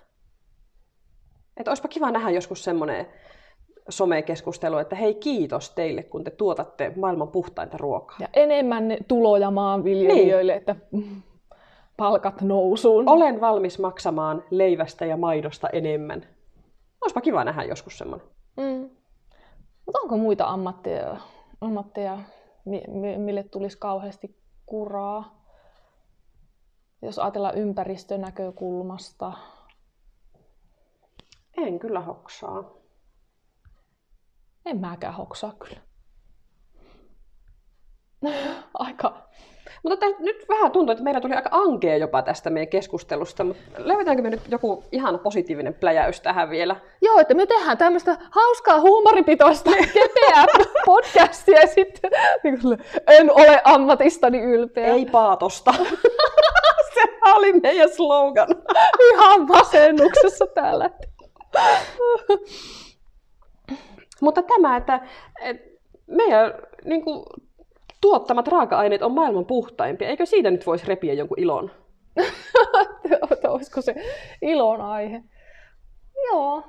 Että 1.56 1.70
olisipa 1.70 1.88
kiva 1.88 2.10
nähdä 2.10 2.30
joskus 2.30 2.64
semmoinen 2.64 3.06
somekeskustelu, 3.88 4.78
että 4.78 4.96
hei 4.96 5.14
kiitos 5.14 5.70
teille, 5.70 6.02
kun 6.02 6.24
te 6.24 6.30
tuotatte 6.30 6.92
maailman 6.96 7.28
puhtainta 7.28 7.76
ruokaa. 7.78 8.16
Ja 8.20 8.28
enemmän 8.32 8.96
tuloja 9.08 9.50
maanviljelijöille, 9.50 10.52
niin. 10.52 10.60
että 10.60 10.76
palkat 11.96 12.40
nousuun. 12.40 13.08
Olen 13.08 13.40
valmis 13.40 13.78
maksamaan 13.78 14.44
leivästä 14.50 15.06
ja 15.06 15.16
maidosta 15.16 15.68
enemmän. 15.68 16.26
Olisipa 17.00 17.20
kiva 17.20 17.44
nähdä 17.44 17.64
joskus 17.64 17.98
semmoinen. 17.98 18.26
Mm. 18.56 18.90
Mutta 19.86 20.00
onko 20.02 20.16
muita 20.16 20.44
ammatteja, 20.44 21.16
ammatteja 21.60 22.18
mille 23.16 23.42
tulisi 23.42 23.78
kauheasti 23.78 24.36
kuraa? 24.66 25.42
Jos 27.02 27.18
ajatellaan 27.18 27.58
ympäristönäkökulmasta. 27.58 29.32
En 31.56 31.78
kyllä 31.78 32.00
hoksaa. 32.00 32.70
En 34.66 34.80
mäkään 34.80 35.14
hoksaa 35.14 35.52
kyllä. 35.52 35.80
aika. 38.74 39.28
Mutta 39.82 39.96
täs, 39.96 40.18
nyt 40.18 40.44
vähän 40.48 40.70
tuntuu, 40.70 40.92
että 40.92 41.04
meillä 41.04 41.20
tuli 41.20 41.34
aika 41.34 41.48
ankea 41.52 41.96
jopa 41.96 42.22
tästä 42.22 42.50
meidän 42.50 42.68
keskustelusta, 42.68 43.44
mutta 43.44 43.62
löydetäänkö 43.78 44.22
me 44.22 44.30
nyt 44.30 44.40
joku 44.48 44.84
ihan 44.92 45.18
positiivinen 45.18 45.74
pläjäys 45.74 46.20
tähän 46.20 46.50
vielä? 46.50 46.76
Joo, 47.02 47.18
että 47.18 47.34
me 47.34 47.46
tehdään 47.46 47.78
tämmöistä 47.78 48.18
hauskaa 48.30 48.80
huumoripitoista 48.80 49.70
kepeää 49.94 50.46
podcastia 50.86 51.60
ja 51.60 51.66
sitten 51.66 52.10
niin 52.44 52.58
en 53.06 53.30
ole 53.30 53.60
ammatistani 53.64 54.40
ylpeä. 54.40 54.86
Ei 54.86 55.06
paatosta. 55.06 55.74
Se 56.94 57.02
oli 57.34 57.52
meidän 57.52 57.88
slogan. 57.88 58.48
ihan 59.12 59.46
masennuksessa 59.46 60.46
täällä. 60.46 60.90
Mutta 64.20 64.42
tämä, 64.42 64.76
että, 64.76 65.00
että 65.40 65.68
meidän 66.06 66.54
niin 66.84 67.04
kuin, 67.04 67.24
tuottamat 68.02 68.48
raaka-aineet 68.48 69.02
on 69.02 69.12
maailman 69.12 69.46
puhtaimpia, 69.46 70.08
eikö 70.08 70.26
siitä 70.26 70.50
nyt 70.50 70.66
voisi 70.66 70.86
repiä 70.86 71.12
jonkun 71.12 71.38
ilon? 71.40 71.70
Olisiko 73.48 73.82
se 73.82 73.94
ilon 74.42 74.80
aihe? 74.80 75.22
Joo. 76.24 76.62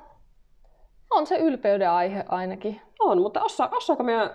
On 1.10 1.26
se 1.26 1.36
ylpeyden 1.36 1.90
aihe 1.90 2.24
ainakin. 2.28 2.80
On, 2.98 3.22
mutta 3.22 3.42
osa, 3.42 3.68
osaako 3.72 4.02
meidän 4.02 4.30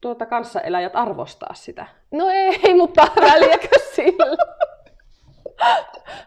tuota 0.00 0.26
kanssaeläjät 0.26 0.96
arvostaa 0.96 1.54
sitä? 1.54 1.86
No 2.10 2.28
ei, 2.28 2.74
mutta 2.74 3.02
väliäkö 3.32 3.68
sillä? 3.94 4.36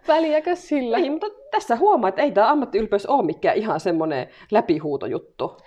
Väliäkö 0.08 0.56
sillä? 0.56 0.98
Niin, 0.98 1.12
mutta 1.12 1.28
tässä 1.52 1.76
huomaa, 1.76 2.10
että 2.10 2.22
ei 2.22 2.32
tämä 2.32 2.52
ammattiylpeys 2.52 3.06
ole 3.06 3.26
mikään 3.26 3.58
ihan 3.58 3.80
semmoinen 3.80 4.30
läpihuutojuttu. 4.52 5.58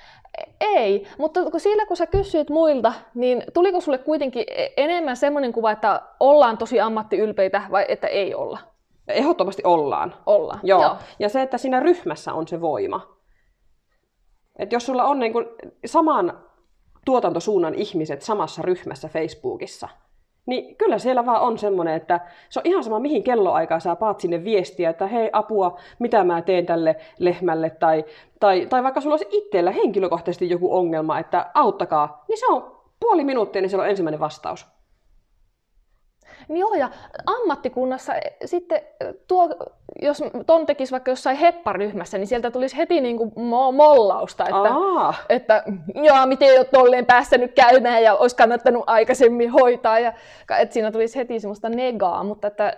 Ei, 0.61 1.07
mutta 1.19 1.51
kun 1.51 1.61
siinä 1.61 1.87
kun 1.87 1.97
sä 1.97 2.07
kysyit 2.07 2.51
muilta, 2.51 2.93
niin 3.15 3.45
tuliko 3.55 3.81
sulle 3.81 3.99
kuitenkin 3.99 4.45
e- 4.49 4.69
enemmän 4.77 5.17
semmoinen 5.17 5.53
kuva, 5.53 5.71
että 5.71 6.03
ollaan 6.21 6.59
tosi 6.59 6.81
ammattiylpeitä 6.81 7.63
vai 7.71 7.85
että 7.89 8.07
ei 8.07 8.35
olla? 8.35 8.59
Ehdottomasti 9.09 9.63
ollaan. 9.65 10.15
Ollaan, 10.27 10.61
joo. 10.63 10.83
joo. 10.83 10.97
Ja 11.19 11.29
se, 11.29 11.43
että 11.43 11.59
siinä 11.59 11.81
ryhmässä 11.81 12.33
on 12.33 12.49
se 12.49 12.61
voima. 12.61 13.19
Että 14.59 14.75
jos 14.75 14.87
sulla 14.87 15.05
on 15.05 15.19
niin 15.19 15.33
saman 15.87 16.41
tuotantosuunnan 17.05 17.75
ihmiset 17.75 18.23
samassa 18.23 18.63
ryhmässä 18.63 19.09
Facebookissa, 19.09 19.89
niin 20.49 20.77
kyllä 20.77 20.99
siellä 20.99 21.27
vaan 21.27 21.41
on 21.41 21.59
semmoinen, 21.59 21.95
että 21.95 22.21
se 22.49 22.61
on 22.61 22.67
ihan 22.67 22.85
sama 22.85 22.99
mihin 22.99 23.23
kelloaikaa 23.23 23.81
sä 23.81 23.97
paat 23.97 24.21
sinne 24.21 24.45
viestiä, 24.45 24.91
että 24.91 25.07
hei 25.07 25.31
apua, 25.33 25.77
mitä 25.99 26.25
mä 26.25 26.43
teen 26.43 26.67
tälle 26.67 26.97
lehmälle, 27.19 27.71
tai, 27.71 28.05
tai, 28.41 28.67
tai 28.67 28.83
vaikka 28.83 29.01
sulla 29.01 29.13
olisi 29.13 29.29
itsellä 29.31 29.71
henkilökohtaisesti 29.71 30.51
joku 30.51 30.77
ongelma, 30.77 31.19
että 31.19 31.51
auttakaa, 31.55 32.25
niin 32.29 32.39
se 32.39 32.47
on 32.47 32.77
puoli 33.01 33.25
minuuttia, 33.25 33.63
niin 33.63 33.71
siellä 33.71 33.83
on 33.83 33.91
ensimmäinen 33.91 34.21
vastaus. 34.21 34.78
Niin 36.49 36.61
joo, 36.61 36.75
ja 36.75 36.89
ammattikunnassa 37.27 38.15
e, 38.15 38.21
sitten 38.45 38.81
e, 39.01 39.13
tuo, 39.27 39.49
jos 40.03 40.23
ton 40.47 40.67
tekisi 40.67 40.93
vaikka 40.93 41.11
jossain 41.11 41.37
hepparyhmässä, 41.37 42.19
niin 42.19 42.27
sieltä 42.27 42.51
tulisi 42.51 42.77
heti 42.77 43.01
niin 43.01 43.17
kuin 43.19 43.31
mo- 43.31 43.73
mollausta, 43.77 44.45
että, 44.45 44.75
Aa. 44.75 45.15
että 45.29 45.63
joo, 45.95 46.27
miten 46.27 46.49
ei 46.49 46.59
ole 46.59 46.65
tolleen 46.65 47.07
päästänyt 47.07 47.53
käymään 47.55 48.03
ja 48.03 48.15
olisi 48.15 48.37
kannattanut 48.37 48.85
aikaisemmin 48.87 49.51
hoitaa. 49.51 49.99
Ja, 49.99 50.13
että 50.59 50.73
siinä 50.73 50.91
tulisi 50.93 51.19
heti 51.19 51.41
semmoista 51.41 51.69
negaa, 51.69 52.25
mutta 52.25 52.49
että 52.49 52.77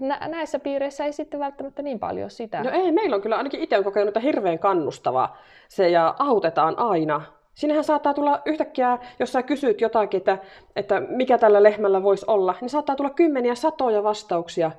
nä- 0.00 0.28
näissä 0.28 0.58
piireissä 0.58 1.04
ei 1.04 1.12
sitten 1.12 1.40
välttämättä 1.40 1.82
niin 1.82 1.98
paljon 1.98 2.30
sitä. 2.30 2.62
No 2.62 2.70
ei, 2.70 2.92
meillä 2.92 3.16
on 3.16 3.22
kyllä 3.22 3.36
ainakin 3.36 3.60
itse 3.60 3.78
on 3.78 3.84
kokenut, 3.84 4.08
että 4.08 4.20
hirveän 4.20 4.58
kannustavaa 4.58 5.36
se 5.68 5.88
ja 5.88 6.14
autetaan 6.18 6.78
aina 6.78 7.22
Sinnehän 7.60 7.84
saattaa 7.84 8.14
tulla 8.14 8.42
yhtäkkiä, 8.46 8.98
jos 9.18 9.32
sä 9.32 9.42
kysyt 9.42 9.80
jotakin, 9.80 10.18
että, 10.18 10.38
että 10.76 11.00
mikä 11.00 11.38
tällä 11.38 11.62
lehmällä 11.62 12.02
voisi 12.02 12.24
olla, 12.28 12.54
niin 12.60 12.70
saattaa 12.70 12.96
tulla 12.96 13.10
kymmeniä, 13.10 13.54
satoja 13.54 14.02
vastauksia. 14.02 14.70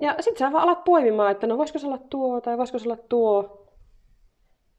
Ja 0.00 0.16
sitten 0.20 0.38
sä 0.38 0.52
vaan 0.52 0.64
alat 0.64 0.84
poimimaan, 0.84 1.30
että 1.30 1.46
no 1.46 1.58
voisiko 1.58 1.78
se 1.78 1.86
olla 1.86 1.98
tuo 2.10 2.40
tai 2.40 2.58
voisiko 2.58 2.78
se 2.78 2.88
olla 2.88 3.02
tuo. 3.08 3.66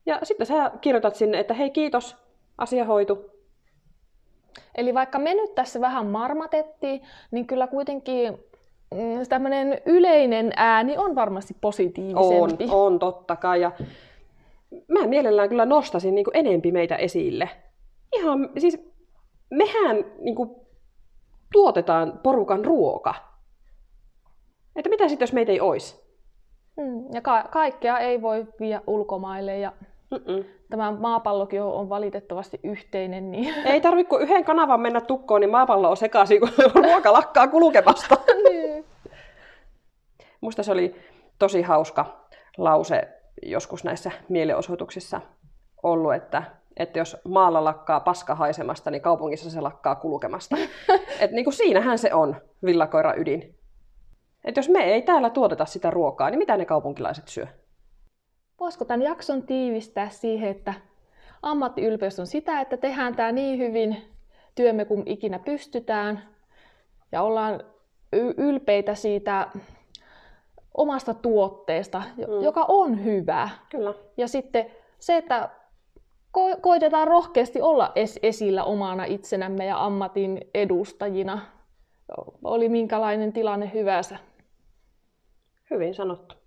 Ja 0.06 0.19
sitten 0.24 0.48
sä 0.48 0.72
kirjoitat 0.82 1.15
sinne, 1.15 1.39
että 1.39 1.54
hei 1.54 1.69
kiitos, 1.69 2.17
asia 2.58 2.86
hoitu. 2.86 3.26
Eli 4.76 4.93
vaikka 4.93 5.19
me 5.19 5.34
nyt 5.34 5.56
tässä 5.56 5.82
vähän 5.82 6.06
marmatettiin, 6.06 7.02
niin 7.32 7.48
kyllä 7.48 7.67
kuitenkin 7.67 8.34
mm, 8.91 9.28
tämmöinen 9.30 9.82
yleinen 9.86 10.52
ääni 10.56 10.98
on 10.98 11.15
varmasti 11.15 11.56
positiivisempi. 11.62 12.63
On, 12.69 12.93
on 12.93 13.00
totta 13.00 13.36
kai. 13.36 13.62
Ja 13.62 13.72
mä 14.88 15.07
mielellään 15.07 15.49
kyllä 15.49 15.65
nostasin 15.65 16.15
niin 16.15 16.25
kuin 16.25 16.38
enempi 16.38 16.71
meitä 16.71 16.95
esille. 16.95 17.49
Ihan, 18.13 18.49
siis 18.57 18.93
mehän 19.49 20.05
niin 20.19 20.36
kuin, 20.36 20.49
tuotetaan 21.53 22.19
porukan 22.23 22.65
ruoka. 22.65 23.15
Että 24.75 24.89
mitä 24.89 25.07
sitten, 25.07 25.23
jos 25.23 25.33
meitä 25.33 25.51
ei 25.51 25.59
olisi? 25.59 26.03
Mm, 26.77 27.13
ja 27.13 27.21
ka- 27.21 27.47
kaikkea 27.51 27.99
ei 27.99 28.21
voi 28.21 28.47
viedä 28.59 28.81
ulkomaille 28.88 29.57
ja 29.57 29.73
Mm-mm. 30.12 30.45
tämä 30.69 30.91
maapallokin 30.91 31.62
on 31.62 31.89
valitettavasti 31.89 32.59
yhteinen. 32.63 33.31
Niin... 33.31 33.53
Ei 33.65 33.81
tarvitse 33.81 34.09
kuin 34.09 34.21
yhden 34.21 34.45
kanavan 34.45 34.79
mennä 34.79 35.01
tukkoon, 35.01 35.41
niin 35.41 35.51
maapallo 35.51 35.89
on 35.89 35.97
sekaisin, 35.97 36.39
kun 36.39 36.49
ruoka 36.83 37.13
lakkaa 37.13 37.47
kulkemasta. 37.47 38.15
niin. 38.49 38.86
Musta 40.41 40.63
se 40.63 40.71
oli 40.71 40.95
tosi 41.39 41.62
hauska 41.62 42.27
lause 42.57 43.22
joskus 43.41 43.84
näissä 43.84 44.12
mielenosoituksissa 44.30 45.22
ollut, 45.84 46.13
että, 46.13 46.43
että 46.78 47.00
jos 47.00 47.17
maalla 47.26 47.63
lakkaa 47.63 48.00
paska 48.00 48.36
haisemasta, 48.36 48.91
niin 48.91 49.02
kaupungissa 49.02 49.50
se 49.50 49.62
lakkaa 49.62 49.96
kulkemasta. 49.96 50.58
Et 51.22 51.32
niin 51.32 51.46
kuin 51.46 51.54
siinähän 51.54 51.98
se 51.98 52.13
on 52.13 52.36
villakoira 52.65 53.13
ydin. 53.17 53.56
Et 54.46 54.58
jos 54.58 54.69
me 54.69 54.80
ei 54.80 55.02
täällä 55.02 55.30
tuoteta 55.30 55.65
sitä 55.65 55.91
ruokaa, 55.91 56.30
niin 56.30 56.38
mitä 56.38 56.58
ne 56.58 56.65
kaupunkilaiset 56.65 57.28
syö? 57.28 57.48
Voisiko 58.60 58.86
tämän 58.86 59.02
jakson 59.02 59.43
tiivistää 59.43 60.10
siihen, 60.10 60.50
että 60.50 60.74
ammattiylpeys 61.41 62.19
on 62.19 62.28
sitä, 62.28 62.62
että 62.62 62.78
tehdään 62.78 63.15
tämä 63.15 63.32
niin 63.32 63.60
hyvin 63.60 63.98
työmme 64.56 64.86
kuin 64.86 65.04
ikinä 65.06 65.39
pystytään 65.39 66.24
ja 67.12 67.22
ollaan 67.22 67.63
ylpeitä 68.38 68.96
siitä 68.96 69.48
omasta 70.77 71.13
tuotteesta, 71.13 72.03
mm. 72.17 72.43
joka 72.43 72.65
on 72.67 73.03
hyvä. 73.03 73.49
Kyllä. 73.69 73.93
Ja 74.17 74.27
sitten 74.27 74.65
se, 74.99 75.17
että 75.17 75.49
ko- 76.38 76.59
koitetaan 76.62 77.07
rohkeasti 77.07 77.62
olla 77.62 77.88
es- 77.95 78.19
esillä 78.23 78.63
omana 78.63 79.05
itsenämme 79.05 79.65
ja 79.65 79.86
ammatin 79.86 80.41
edustajina, 80.53 81.39
oli 82.43 82.69
minkälainen 82.69 83.33
tilanne 83.33 83.71
hyvänsä. 83.73 84.17
Hyvin 85.69 85.93
sanottu. 85.95 86.42